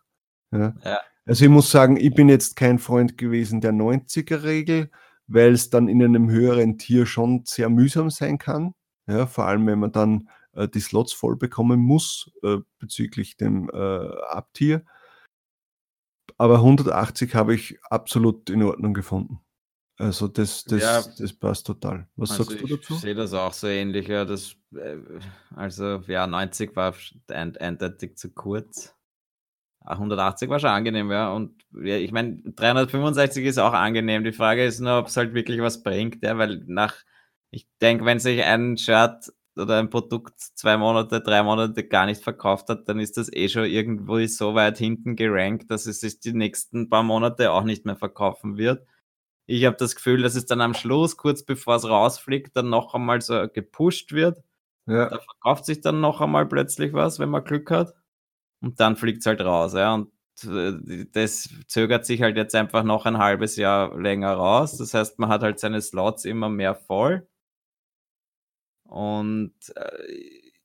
Ja. 0.50 0.74
Ja. 0.84 1.00
Also 1.24 1.44
ich 1.44 1.50
muss 1.50 1.70
sagen, 1.70 1.96
ich 1.96 2.14
bin 2.14 2.28
jetzt 2.28 2.56
kein 2.56 2.78
Freund 2.78 3.18
gewesen 3.18 3.60
der 3.60 3.72
90er-Regel, 3.72 4.90
weil 5.26 5.52
es 5.52 5.70
dann 5.70 5.88
in 5.88 6.02
einem 6.02 6.30
höheren 6.30 6.78
Tier 6.78 7.04
schon 7.04 7.42
sehr 7.44 7.68
mühsam 7.68 8.10
sein 8.10 8.38
kann. 8.38 8.74
Ja, 9.08 9.26
vor 9.26 9.46
allem, 9.46 9.66
wenn 9.66 9.80
man 9.80 9.92
dann 9.92 10.28
äh, 10.52 10.68
die 10.68 10.80
Slots 10.80 11.12
voll 11.12 11.36
bekommen 11.36 11.80
muss 11.80 12.30
äh, 12.42 12.58
bezüglich 12.78 13.36
dem 13.36 13.70
äh, 13.72 13.76
Abtier. 14.28 14.84
Aber 16.38 16.62
180 16.62 17.34
habe 17.34 17.54
ich 17.54 17.78
absolut 17.84 18.50
in 18.50 18.62
Ordnung 18.62 18.94
gefunden. 18.94 19.40
Also 19.98 20.28
das, 20.28 20.64
das, 20.64 20.82
Ja. 20.82 21.02
das 21.18 21.32
passt 21.32 21.66
total. 21.66 22.06
Was 22.16 22.30
Also 22.32 22.44
sagst 22.44 22.60
du 22.60 22.64
ich 22.66 22.70
dazu? 22.70 22.94
sehe 22.96 23.14
das 23.14 23.32
auch 23.32 23.54
so 23.54 23.66
ähnlich. 23.66 24.08
Ja, 24.08 24.24
das, 24.26 24.54
äh, 24.74 24.98
also 25.54 26.02
ja, 26.06 26.26
90 26.26 26.76
war 26.76 26.94
ein- 27.28 27.56
eindeutig 27.56 28.16
zu 28.18 28.30
kurz. 28.30 28.94
Ah, 29.80 29.96
180 29.98 30.50
war 30.50 30.58
schon 30.60 30.70
angenehm, 30.70 31.10
ja. 31.12 31.32
Und 31.32 31.62
ja, 31.72 31.96
ich 31.96 32.12
meine, 32.12 32.42
365 32.44 33.44
ist 33.46 33.58
auch 33.58 33.72
angenehm. 33.72 34.24
Die 34.24 34.32
Frage 34.32 34.64
ist 34.66 34.80
nur, 34.80 34.98
ob 34.98 35.06
es 35.06 35.16
halt 35.16 35.32
wirklich 35.32 35.60
was 35.60 35.82
bringt, 35.82 36.22
ja, 36.24 36.36
weil 36.38 36.62
nach, 36.66 36.94
ich 37.50 37.66
denke, 37.80 38.04
wenn 38.04 38.18
sich 38.18 38.42
ein 38.44 38.76
Shirt 38.76 39.32
oder 39.56 39.78
ein 39.78 39.90
Produkt 39.90 40.38
zwei 40.38 40.76
Monate, 40.76 41.20
drei 41.20 41.42
Monate 41.42 41.86
gar 41.86 42.06
nicht 42.06 42.22
verkauft 42.22 42.68
hat, 42.68 42.88
dann 42.88 43.00
ist 43.00 43.16
das 43.16 43.32
eh 43.32 43.48
schon 43.48 43.64
irgendwo 43.64 44.24
so 44.26 44.54
weit 44.54 44.78
hinten 44.78 45.16
gerankt, 45.16 45.70
dass 45.70 45.86
es 45.86 46.00
sich 46.00 46.20
die 46.20 46.32
nächsten 46.32 46.88
paar 46.88 47.02
Monate 47.02 47.52
auch 47.52 47.64
nicht 47.64 47.84
mehr 47.84 47.96
verkaufen 47.96 48.56
wird. 48.56 48.86
Ich 49.46 49.64
habe 49.64 49.76
das 49.76 49.94
Gefühl, 49.94 50.22
dass 50.22 50.34
es 50.34 50.46
dann 50.46 50.60
am 50.60 50.74
Schluss, 50.74 51.16
kurz 51.16 51.44
bevor 51.44 51.76
es 51.76 51.88
rausfliegt, 51.88 52.56
dann 52.56 52.68
noch 52.68 52.94
einmal 52.94 53.20
so 53.20 53.46
gepusht 53.48 54.12
wird. 54.12 54.42
Ja, 54.86 55.08
Da 55.08 55.18
verkauft 55.18 55.64
sich 55.66 55.80
dann 55.80 56.00
noch 56.00 56.20
einmal 56.20 56.46
plötzlich 56.46 56.92
was, 56.92 57.18
wenn 57.18 57.30
man 57.30 57.44
Glück 57.44 57.70
hat. 57.70 57.94
Und 58.60 58.80
dann 58.80 58.96
fliegt 58.96 59.20
es 59.20 59.26
halt 59.26 59.40
raus. 59.40 59.74
Ja. 59.74 59.94
Und 59.94 60.10
äh, 60.44 61.06
das 61.12 61.48
zögert 61.68 62.06
sich 62.06 62.22
halt 62.22 62.36
jetzt 62.36 62.54
einfach 62.54 62.82
noch 62.84 63.06
ein 63.06 63.18
halbes 63.18 63.56
Jahr 63.56 63.98
länger 63.98 64.32
raus. 64.34 64.78
Das 64.78 64.94
heißt, 64.94 65.18
man 65.18 65.28
hat 65.30 65.42
halt 65.42 65.60
seine 65.60 65.80
Slots 65.80 66.24
immer 66.24 66.48
mehr 66.48 66.74
voll. 66.74 67.28
Und 68.88 69.54
äh, 69.76 70.04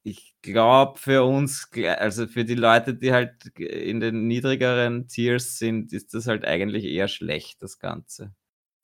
ich 0.03 0.35
glaube, 0.41 0.97
für 0.99 1.23
uns, 1.23 1.69
also 1.97 2.27
für 2.27 2.43
die 2.45 2.55
Leute, 2.55 2.95
die 2.95 3.13
halt 3.13 3.47
in 3.57 3.99
den 3.99 4.27
niedrigeren 4.27 5.07
Tiers 5.07 5.57
sind, 5.59 5.93
ist 5.93 6.13
das 6.13 6.27
halt 6.27 6.45
eigentlich 6.45 6.85
eher 6.85 7.07
schlecht, 7.07 7.61
das 7.61 7.79
Ganze. 7.79 8.33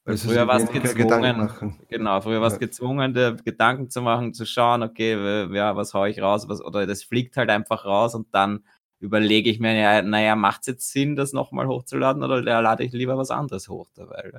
Also 0.05 0.27
früher 0.27 0.47
weniger 0.47 0.93
Gedanken 0.93 1.47
gezwungen. 1.47 1.77
Genau, 1.89 2.21
früher 2.21 2.41
war 2.41 2.47
es 2.47 2.53
Ja. 2.53 2.59
gezwungen, 2.59 3.13
dir 3.13 3.35
Gedanken 3.43 3.89
zu 3.89 4.01
machen, 4.01 4.33
zu 4.33 4.45
schauen, 4.45 4.83
okay, 4.83 5.13
ja, 5.55 5.75
was 5.75 5.93
hau 5.93 6.05
ich 6.05 6.21
raus, 6.21 6.47
was, 6.49 6.61
oder 6.63 6.85
das 6.87 7.03
fliegt 7.03 7.37
halt 7.37 7.49
einfach 7.49 7.85
raus 7.85 8.15
und 8.15 8.27
dann 8.33 8.65
überlege 8.99 9.49
ich 9.49 9.59
mir, 9.59 9.73
ja, 9.79 10.01
naja, 10.01 10.35
macht 10.35 10.61
es 10.61 10.67
jetzt 10.67 10.91
Sinn, 10.91 11.15
das 11.15 11.33
nochmal 11.33 11.67
hochzuladen 11.67 12.23
oder 12.23 12.41
lade 12.41 12.83
ich 12.83 12.91
lieber 12.93 13.17
was 13.17 13.31
anderes 13.31 13.69
hoch 13.69 13.89
dabei? 13.95 14.31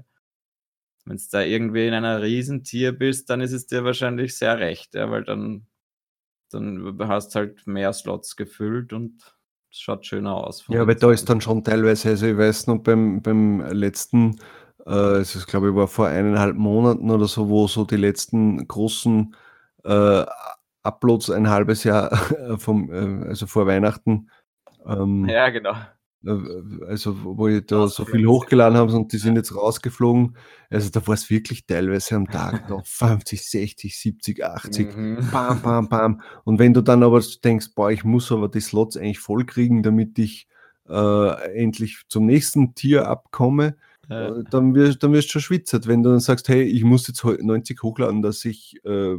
Wenn 1.09 1.17
du 1.17 1.23
da 1.31 1.41
irgendwie 1.41 1.87
in 1.87 1.95
einer 1.95 2.23
Riesentier 2.23 2.93
bist, 2.93 3.31
dann 3.31 3.41
ist 3.41 3.53
es 3.53 3.67
dir 3.67 3.85
wahrscheinlich 3.85 4.37
sehr 4.37 4.59
recht, 4.59 4.95
ja, 4.95 5.11
weil 5.11 5.25
dann, 5.25 5.67
dann 6.51 6.99
hast 7.09 7.35
halt 7.35 7.67
mehr 7.67 7.93
Slots 7.93 8.37
gefüllt 8.37 8.93
und 8.93 9.23
es 9.71 9.81
schaut 9.81 10.07
schöner 10.07 10.35
aus. 10.35 10.67
Ja, 10.69 10.83
aber 10.83 10.95
da 10.95 11.11
ist 11.11 11.29
dann 11.29 11.41
schon 11.41 11.65
teilweise, 11.65 12.11
also 12.11 12.27
ich 12.27 12.37
weiß 12.37 12.67
noch 12.67 12.79
beim, 12.79 13.23
beim 13.23 13.61
letzten, 13.71 14.39
äh, 14.87 15.17
es 15.17 15.35
ist 15.35 15.47
glaube 15.47 15.71
ich 15.71 15.75
war 15.75 15.89
vor 15.89 16.09
eineinhalb 16.09 16.57
Monaten 16.57 17.11
oder 17.11 17.27
so, 17.27 17.49
wo 17.49 17.67
so 17.67 17.85
die 17.85 17.97
letzten 17.97 18.69
großen 18.69 19.35
äh, 19.85 20.25
Uploads 20.83 21.31
ein 21.31 21.49
halbes 21.49 21.85
Jahr 21.85 22.17
vom, 22.59 22.93
äh, 22.93 23.29
also 23.29 23.47
vor 23.47 23.67
Weihnachten, 23.67 24.31
ähm, 24.87 25.27
Ja, 25.29 25.49
genau. 25.51 25.75
Also 26.25 27.17
wo 27.23 27.47
ich 27.49 27.65
da 27.67 27.87
so 27.87 28.05
viel 28.05 28.27
hochgeladen 28.27 28.77
habe 28.77 28.93
und 28.93 29.13
die 29.13 29.19
sind 29.19 29.37
jetzt 29.37 29.55
rausgeflogen. 29.55 30.37
Also 30.69 30.91
da 30.91 31.07
war 31.07 31.15
es 31.15 31.31
wirklich 31.31 31.67
teilweise 31.67 32.17
am 32.17 32.27
Tag 32.27 32.69
noch 32.71 32.85
50, 32.85 33.49
60, 33.49 33.99
70, 33.99 34.45
80. 34.45 34.97
Mhm. 34.97 35.29
Bam, 35.31 35.63
bam, 35.63 35.89
bam. 35.89 36.21
Und 36.45 36.59
wenn 36.59 36.75
du 36.75 36.83
dann 36.83 37.03
aber 37.03 37.23
denkst, 37.45 37.69
boah, 37.75 37.91
ich 37.93 38.05
muss 38.05 38.33
aber 38.33 38.49
die 38.49 38.61
Slots 38.61 38.97
eigentlich 38.97 39.21
voll 39.21 39.47
kriegen, 39.47 39.83
damit 39.83 40.19
ich 40.19 40.49
äh, 40.89 41.53
endlich 41.63 42.03
zum 42.09 42.27
nächsten 42.27 42.75
Tier 42.75 43.07
abkomme, 43.09 43.77
Ja. 44.09 44.29
äh, 44.39 44.45
dann 44.51 44.75
wirst, 44.75 45.03
dann 45.03 45.13
wirst 45.13 45.29
du 45.29 45.33
schon 45.33 45.43
schwitzert. 45.43 45.87
Wenn 45.87 46.03
du 46.03 46.11
dann 46.11 46.21
sagst, 46.21 46.49
hey, 46.49 46.63
ich 46.63 46.83
muss 46.83 47.07
jetzt 47.07 47.23
heute 47.25 47.47
90 47.47 47.83
hochladen, 47.83 48.23
dass 48.23 48.45
ich 48.45 48.81
äh, 48.85 49.17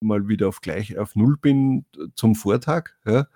mal 0.00 0.28
wieder 0.28 0.48
auf 0.48 0.62
gleich 0.62 0.98
auf 0.98 1.14
Null 1.14 1.36
bin 1.36 1.84
äh, 1.96 2.06
zum 2.14 2.34
Vortag. 2.34 2.90
Ja? 3.06 3.26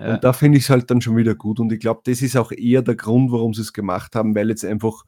Ja. 0.00 0.14
Und 0.14 0.24
da 0.24 0.32
finde 0.32 0.58
ich 0.58 0.64
es 0.64 0.70
halt 0.70 0.90
dann 0.90 1.00
schon 1.00 1.16
wieder 1.16 1.34
gut. 1.34 1.60
Und 1.60 1.72
ich 1.72 1.80
glaube, 1.80 2.00
das 2.04 2.22
ist 2.22 2.36
auch 2.36 2.52
eher 2.52 2.82
der 2.82 2.96
Grund, 2.96 3.30
warum 3.32 3.52
sie 3.52 3.60
es 3.60 3.72
gemacht 3.72 4.16
haben, 4.16 4.34
weil 4.34 4.48
jetzt 4.48 4.64
einfach 4.64 5.04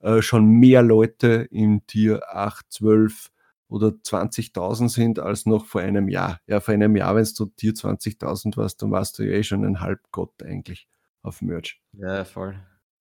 äh, 0.00 0.20
schon 0.20 0.46
mehr 0.46 0.82
Leute 0.82 1.46
im 1.50 1.86
Tier 1.86 2.22
8, 2.28 2.66
12 2.70 3.30
oder 3.68 3.88
20.000 3.88 4.88
sind 4.88 5.18
als 5.18 5.46
noch 5.46 5.64
vor 5.64 5.80
einem 5.80 6.08
Jahr. 6.08 6.40
Ja, 6.46 6.60
vor 6.60 6.74
einem 6.74 6.96
Jahr, 6.96 7.14
wenn 7.14 7.26
du 7.36 7.46
Tier 7.46 7.72
20.000 7.72 8.56
warst, 8.56 8.82
dann 8.82 8.90
warst 8.90 9.18
du 9.18 9.22
ja 9.22 9.32
eh 9.32 9.42
schon 9.42 9.64
ein 9.64 9.80
Halbgott 9.80 10.42
eigentlich 10.42 10.88
auf 11.22 11.40
Merch. 11.40 11.80
ja, 11.92 12.24
voll. 12.24 12.56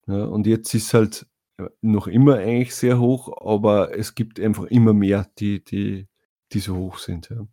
Ja, 0.08 0.26
und 0.26 0.48
jetzt 0.48 0.74
ist 0.74 0.94
halt 0.94 1.28
äh, 1.58 1.66
noch 1.82 2.08
immer 2.08 2.38
eigentlich 2.38 2.76
sehr 2.76 3.00
hoch, 3.00 3.32
aber 3.46 3.98
es 3.98 4.16
gibt 4.16 4.40
einfach 4.40 4.66
immer 4.66 4.94
mehr, 4.94 5.28
die, 5.40 5.64
die, 5.64 6.08
die 6.52 6.60
so 6.60 6.76
hoch 6.76 6.98
sind. 6.98 7.30
Ja. 7.30 7.48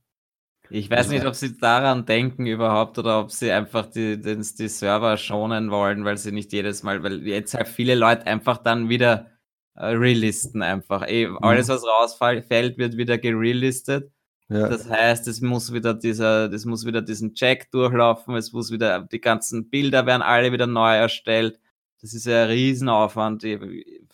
Ich 0.70 0.90
weiß 0.90 1.08
nicht, 1.08 1.24
ob 1.24 1.34
sie 1.34 1.56
daran 1.56 2.04
denken 2.04 2.46
überhaupt 2.46 2.98
oder 2.98 3.20
ob 3.20 3.30
sie 3.30 3.50
einfach 3.52 3.86
die, 3.86 4.20
den, 4.20 4.42
die 4.58 4.68
Server 4.68 5.16
schonen 5.16 5.70
wollen, 5.70 6.04
weil 6.04 6.18
sie 6.18 6.30
nicht 6.32 6.52
jedes 6.52 6.82
Mal, 6.82 7.02
weil 7.02 7.26
jetzt 7.26 7.54
halt 7.54 7.68
viele 7.68 7.94
Leute 7.94 8.26
einfach 8.26 8.58
dann 8.58 8.88
wieder 8.90 9.30
äh, 9.74 9.86
relisten 9.86 10.60
einfach. 10.62 11.06
Eh, 11.08 11.28
alles, 11.40 11.68
was 11.68 11.84
rausfällt, 11.84 12.76
wird 12.78 12.96
wieder 12.98 13.16
gerelistet. 13.18 14.12
Ja, 14.50 14.68
Das 14.68 14.88
heißt, 14.88 15.26
es 15.28 15.40
muss 15.40 15.72
wieder 15.72 15.94
dieser, 15.94 16.48
das 16.48 16.64
muss 16.64 16.84
wieder 16.86 17.02
diesen 17.02 17.34
Check 17.34 17.70
durchlaufen, 17.70 18.34
es 18.34 18.52
muss 18.52 18.70
wieder, 18.70 19.00
die 19.00 19.20
ganzen 19.20 19.68
Bilder 19.70 20.06
werden 20.06 20.22
alle 20.22 20.52
wieder 20.52 20.66
neu 20.66 20.94
erstellt. 20.96 21.60
Das 22.00 22.14
ist 22.14 22.26
ja 22.26 22.44
ein 22.44 22.48
Riesenaufwand 22.50 23.44
i- 23.44 24.06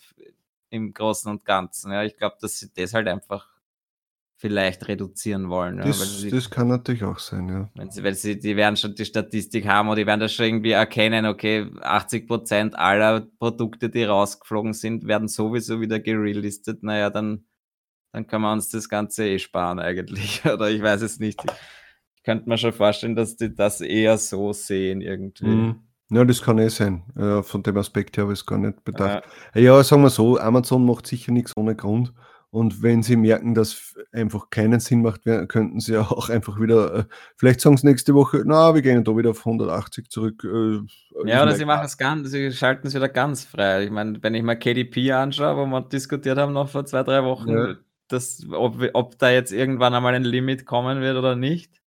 im 0.69 0.93
Großen 0.93 1.29
und 1.31 1.45
Ganzen. 1.45 1.91
Ja, 1.91 2.03
ich 2.03 2.17
glaube, 2.17 2.37
dass 2.41 2.59
sie 2.59 2.69
das 2.73 2.93
halt 2.93 3.07
einfach 3.07 3.47
vielleicht 4.37 4.87
reduzieren 4.87 5.49
wollen. 5.49 5.77
Das, 5.77 5.99
ja, 5.99 6.05
sie, 6.05 6.29
das 6.29 6.49
kann 6.49 6.67
natürlich 6.67 7.03
auch 7.03 7.19
sein, 7.19 7.47
ja. 7.47 7.69
Wenn 7.75 7.89
sie, 7.89 8.03
weil 8.03 8.15
sie, 8.15 8.37
die 8.37 8.55
werden 8.55 8.75
schon 8.75 8.93
die 8.95 9.05
Statistik 9.05 9.65
haben 9.65 9.87
und 9.89 9.97
die 9.97 10.05
werden 10.05 10.19
das 10.19 10.33
schon 10.33 10.45
irgendwie 10.45 10.71
erkennen, 10.71 11.25
okay, 11.25 11.63
80% 11.81 12.73
aller 12.73 13.21
Produkte, 13.39 13.89
die 13.89 14.03
rausgeflogen 14.03 14.73
sind, 14.73 15.07
werden 15.07 15.27
sowieso 15.27 15.79
wieder 15.79 15.99
gerelistet. 15.99 16.83
Naja, 16.83 17.09
dann, 17.09 17.45
dann 18.11 18.27
kann 18.27 18.41
man 18.41 18.57
uns 18.57 18.69
das 18.69 18.89
Ganze 18.89 19.25
eh 19.25 19.39
sparen 19.39 19.79
eigentlich. 19.79 20.43
Oder 20.53 20.69
ich 20.69 20.81
weiß 20.81 21.01
es 21.01 21.19
nicht. 21.19 21.41
Ich 22.15 22.23
könnte 22.23 22.49
mir 22.49 22.57
schon 22.57 22.73
vorstellen, 22.73 23.15
dass 23.15 23.37
die 23.37 23.55
das 23.55 23.79
eher 23.79 24.17
so 24.17 24.51
sehen 24.51 24.99
irgendwie. 24.99 25.45
Mhm. 25.45 25.79
Ja, 26.09 26.23
das 26.23 26.41
kann 26.41 26.59
eh 26.59 26.69
sein. 26.69 27.03
Äh, 27.15 27.41
von 27.41 27.63
dem 27.63 27.77
Aspekt 27.77 28.17
her 28.17 28.25
habe 28.25 28.33
ich 28.33 28.39
es 28.39 28.45
gar 28.45 28.59
nicht 28.59 28.83
bedacht. 28.83 29.23
Ja. 29.55 29.61
ja, 29.61 29.83
sagen 29.83 30.03
wir 30.03 30.09
so, 30.09 30.37
Amazon 30.37 30.85
macht 30.85 31.07
sicher 31.07 31.31
nichts 31.31 31.53
ohne 31.55 31.75
Grund. 31.75 32.13
Und 32.55 32.81
wenn 32.81 33.03
sie 33.03 33.17
merken, 33.17 33.53
dass 33.53 33.95
einfach 34.13 34.49
keinen 34.49 34.79
Sinn 34.79 35.01
macht, 35.01 35.23
könnten 35.23 35.81
sie 35.81 35.97
auch 35.99 36.29
einfach 36.29 36.57
wieder, 36.57 36.99
äh, 36.99 37.03
vielleicht 37.35 37.59
sagen 37.59 37.75
sie 37.75 37.85
nächste 37.85 38.13
Woche, 38.13 38.43
na, 38.45 38.73
wir 38.73 38.81
gehen 38.81 39.03
da 39.03 39.17
wieder 39.17 39.31
auf 39.31 39.39
180 39.39 40.09
zurück. 40.09 40.41
Äh, 40.45 40.79
ja, 41.29 41.43
oder 41.43 41.53
sie 41.53 41.65
machen 41.65 41.83
es 41.83 41.97
ganz, 41.97 42.29
sie 42.29 42.53
schalten 42.53 42.87
es 42.87 42.95
wieder 42.95 43.09
ganz 43.09 43.43
frei. 43.43 43.83
Ich 43.83 43.91
meine, 43.91 44.23
wenn 44.23 44.35
ich 44.35 44.41
mal 44.41 44.55
KDP 44.55 45.11
anschaue, 45.11 45.57
wo 45.57 45.65
wir 45.65 45.81
diskutiert 45.81 46.37
haben 46.37 46.53
noch 46.53 46.69
vor 46.69 46.85
zwei, 46.85 47.03
drei 47.03 47.25
Wochen, 47.25 47.49
ja. 47.49 47.75
dass, 48.07 48.47
ob, 48.49 48.81
ob 48.93 49.19
da 49.19 49.31
jetzt 49.31 49.51
irgendwann 49.51 49.93
einmal 49.93 50.15
ein 50.15 50.23
Limit 50.23 50.65
kommen 50.65 51.01
wird 51.01 51.17
oder 51.17 51.35
nicht. 51.35 51.81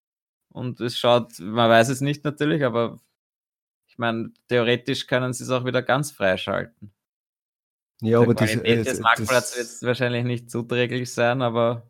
Und 0.49 0.82
es 0.82 0.97
schaut, 0.97 1.39
man 1.39 1.69
weiß 1.69 1.88
es 1.88 2.01
nicht 2.01 2.25
natürlich, 2.25 2.65
aber 2.65 2.97
ich 3.88 3.97
meine, 3.97 4.32
theoretisch 4.49 5.08
können 5.08 5.32
sie 5.32 5.45
es 5.45 5.49
auch 5.49 5.63
wieder 5.63 5.82
ganz 5.82 6.12
freischalten. 6.12 6.91
Ja, 8.01 8.19
aber 8.19 8.33
das, 8.33 8.55
äh, 8.55 8.83
des 8.83 8.99
Marktplatz 8.99 9.57
wird 9.57 9.88
wahrscheinlich 9.88 10.23
nicht 10.23 10.51
zuträglich 10.51 11.12
sein, 11.12 11.41
aber 11.41 11.89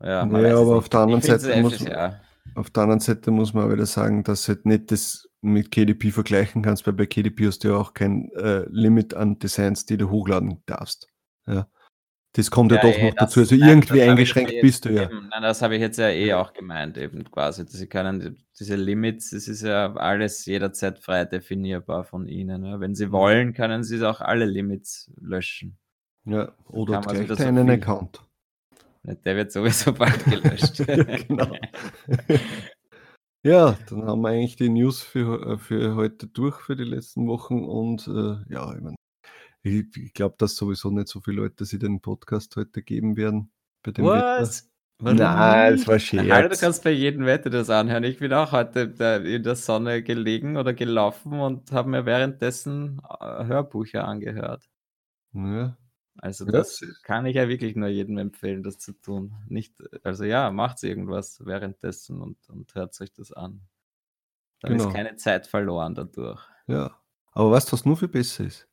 ja, 0.00 0.26
ja 0.26 0.58
aber 0.58 0.76
auf 0.76 0.88
der 0.88 1.00
anderen 1.00 1.22
Seite 1.22 1.60
muss, 1.60 1.80
ja. 1.80 2.20
auf 2.54 2.70
der 2.70 2.82
anderen 2.84 3.00
Seite 3.00 3.30
muss 3.30 3.54
man 3.54 3.70
wieder 3.70 3.86
sagen, 3.86 4.24
dass 4.24 4.44
du 4.44 4.54
halt 4.54 4.66
nicht 4.66 4.90
das 4.90 5.28
mit 5.42 5.70
KDP 5.70 6.10
vergleichen 6.10 6.62
kannst, 6.62 6.86
weil 6.86 6.94
bei 6.94 7.06
KDP 7.06 7.46
hast 7.46 7.64
du 7.64 7.68
ja 7.68 7.76
auch 7.76 7.94
kein 7.94 8.30
äh, 8.32 8.64
Limit 8.68 9.14
an 9.14 9.38
Designs, 9.38 9.86
die 9.86 9.96
du 9.96 10.10
hochladen 10.10 10.62
darfst. 10.66 11.08
Ja. 11.46 11.68
Das 12.36 12.50
kommt 12.50 12.70
ja, 12.70 12.76
ja 12.76 12.82
doch 12.82 12.98
eh, 12.98 13.04
noch 13.06 13.14
das, 13.14 13.30
dazu. 13.30 13.40
Also 13.40 13.56
nein, 13.56 13.68
irgendwie 13.70 14.02
eingeschränkt 14.02 14.52
jetzt, 14.52 14.60
bist 14.60 14.84
du 14.84 14.90
ja. 14.90 15.04
Eben, 15.04 15.28
nein, 15.30 15.42
das 15.42 15.62
habe 15.62 15.74
ich 15.74 15.80
jetzt 15.80 15.96
ja 15.96 16.10
eh 16.10 16.34
auch 16.34 16.52
gemeint, 16.52 16.98
eben 16.98 17.24
quasi. 17.30 17.64
Sie 17.66 17.86
können 17.86 18.44
diese 18.58 18.76
Limits, 18.76 19.30
das 19.30 19.48
ist 19.48 19.62
ja 19.62 19.94
alles 19.94 20.44
jederzeit 20.44 20.98
frei 20.98 21.24
definierbar 21.24 22.04
von 22.04 22.28
ihnen. 22.28 22.66
Ja. 22.66 22.78
Wenn 22.78 22.94
sie 22.94 23.10
wollen, 23.10 23.54
können 23.54 23.84
sie 23.84 24.06
auch 24.06 24.20
alle 24.20 24.44
Limits 24.44 25.10
löschen. 25.18 25.78
Ja, 26.26 26.52
oder 26.68 27.00
gleich 27.00 27.26
so 27.26 27.42
Account. 27.42 28.22
Der 29.24 29.36
wird 29.36 29.52
sowieso 29.52 29.94
bald 29.94 30.22
gelöscht. 30.24 30.80
ja, 30.86 31.04
genau. 31.04 31.56
ja, 33.44 33.78
dann 33.88 34.04
haben 34.04 34.20
wir 34.20 34.28
eigentlich 34.28 34.56
die 34.56 34.68
News 34.68 35.00
für, 35.00 35.52
äh, 35.52 35.58
für 35.58 35.94
heute 35.94 36.26
durch 36.26 36.56
für 36.56 36.76
die 36.76 36.84
letzten 36.84 37.28
Wochen 37.28 37.64
und 37.64 38.08
äh, 38.08 38.52
ja, 38.52 38.74
ich 38.74 38.82
meine, 38.82 38.95
ich, 39.66 39.96
ich 39.96 40.12
glaube, 40.12 40.36
dass 40.38 40.54
sowieso 40.54 40.90
nicht 40.90 41.08
so 41.08 41.20
viele 41.20 41.38
Leute 41.38 41.64
sich 41.64 41.78
den 41.78 42.00
Podcast 42.00 42.54
heute 42.56 42.82
geben 42.82 43.16
werden. 43.16 43.50
Bei 43.82 43.90
dem 43.90 44.04
Was? 44.04 44.70
Warum 44.98 45.18
Nein, 45.18 45.74
es 45.74 45.86
war 45.86 45.98
schön. 45.98 46.30
Alter, 46.30 46.48
du 46.48 46.56
kannst 46.56 46.82
bei 46.82 46.90
jedem 46.90 47.26
Wetter 47.26 47.50
das 47.50 47.68
anhören. 47.68 48.02
Ich 48.04 48.18
bin 48.18 48.32
auch 48.32 48.52
heute 48.52 48.80
in 49.26 49.42
der 49.42 49.56
Sonne 49.56 50.02
gelegen 50.02 50.56
oder 50.56 50.72
gelaufen 50.72 51.34
und 51.34 51.70
habe 51.72 51.90
mir 51.90 52.06
währenddessen 52.06 53.02
äh, 53.20 53.44
Hörbücher 53.44 54.08
angehört. 54.08 54.70
Ja. 55.34 55.76
Also 56.16 56.46
das 56.46 56.80
ja. 56.80 56.86
kann 57.02 57.26
ich 57.26 57.36
ja 57.36 57.46
wirklich 57.46 57.76
nur 57.76 57.88
jedem 57.88 58.16
empfehlen, 58.16 58.62
das 58.62 58.78
zu 58.78 58.92
tun. 58.94 59.34
Nicht, 59.48 59.74
also 60.02 60.24
ja, 60.24 60.50
macht 60.50 60.82
irgendwas 60.82 61.44
währenddessen 61.44 62.22
und, 62.22 62.38
und 62.48 62.74
hört 62.74 62.98
euch 63.02 63.12
das 63.12 63.32
an. 63.32 63.60
Dann 64.60 64.72
genau. 64.72 64.88
ist 64.88 64.94
keine 64.94 65.16
Zeit 65.16 65.46
verloren 65.46 65.94
dadurch. 65.94 66.40
Ja. 66.66 66.98
Aber 67.32 67.50
weißt 67.50 67.68
du, 67.68 67.72
was 67.74 67.84
nur 67.84 67.98
viel 67.98 68.08
besser 68.08 68.44
ist? 68.44 68.66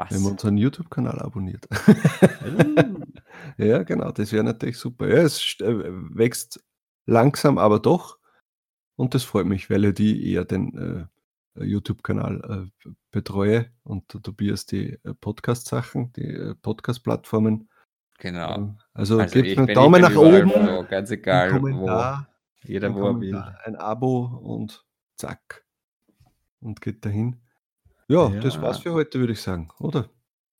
Was? 0.00 0.12
Wenn 0.12 0.22
man 0.22 0.32
unseren 0.32 0.56
YouTube-Kanal 0.56 1.18
abonniert. 1.18 1.68
ja, 3.58 3.82
genau, 3.82 4.10
das 4.12 4.32
wäre 4.32 4.44
natürlich 4.44 4.78
super. 4.78 5.06
Ja, 5.06 5.18
es 5.18 5.56
äh, 5.60 5.64
wächst 5.68 6.64
langsam, 7.04 7.58
aber 7.58 7.80
doch. 7.80 8.18
Und 8.96 9.14
das 9.14 9.24
freut 9.24 9.44
mich, 9.44 9.68
weil 9.68 9.84
ich 9.84 9.94
die 9.96 10.32
eher 10.32 10.46
den 10.46 11.08
äh, 11.54 11.64
YouTube-Kanal 11.64 12.70
äh, 12.86 12.90
betreue 13.10 13.70
und 13.82 14.14
der 14.14 14.22
Tobias 14.22 14.64
die 14.64 14.94
äh, 15.04 15.12
Podcast-Sachen, 15.12 16.14
die 16.14 16.28
äh, 16.28 16.54
Podcast-Plattformen. 16.54 17.68
Genau. 18.20 18.54
Ähm, 18.54 18.78
also, 18.94 19.18
also 19.18 19.42
gebt 19.42 19.58
einen 19.58 19.74
Daumen 19.74 20.00
nach 20.00 20.16
oben. 20.16 20.50
Wo, 20.50 20.86
ganz 20.88 21.10
egal, 21.10 21.60
wo. 21.60 21.90
Jeder, 22.62 22.94
wo 22.94 23.06
er 23.06 23.20
will. 23.20 23.44
Ein 23.64 23.76
Abo 23.76 24.24
und 24.24 24.82
zack. 25.16 25.66
Und 26.60 26.80
geht 26.80 27.04
dahin. 27.04 27.36
Ja, 28.10 28.28
ja, 28.28 28.40
das 28.40 28.60
war's 28.60 28.80
für 28.80 28.92
heute, 28.92 29.20
würde 29.20 29.34
ich 29.34 29.40
sagen, 29.40 29.68
oder? 29.78 30.10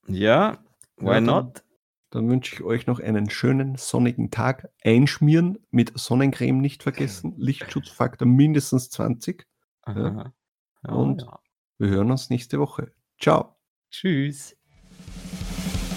Ja, 0.06 0.58
why 0.98 1.14
ja, 1.14 1.20
not? 1.20 1.64
Dann, 2.10 2.28
wünsche 2.28 2.54
ich 2.54 2.62
euch 2.62 2.86
noch 2.86 3.00
einen 3.00 3.28
schönen 3.28 3.74
sonnigen 3.74 4.30
Tag. 4.30 4.68
Einschmieren 4.84 5.58
mit 5.72 5.90
Sonnencreme 5.98 6.60
nicht 6.60 6.84
vergessen. 6.84 7.34
Lichtschutzfaktor 7.38 8.28
mindestens 8.28 8.90
20. 8.90 9.48
Ja. 9.84 10.32
Ja, 10.84 10.92
Und 10.92 11.26
wir 11.78 11.88
hören 11.88 12.12
uns 12.12 12.30
nächste 12.30 12.60
Woche. 12.60 12.92
Ciao. 13.18 13.56
Tschüss. 13.90 14.56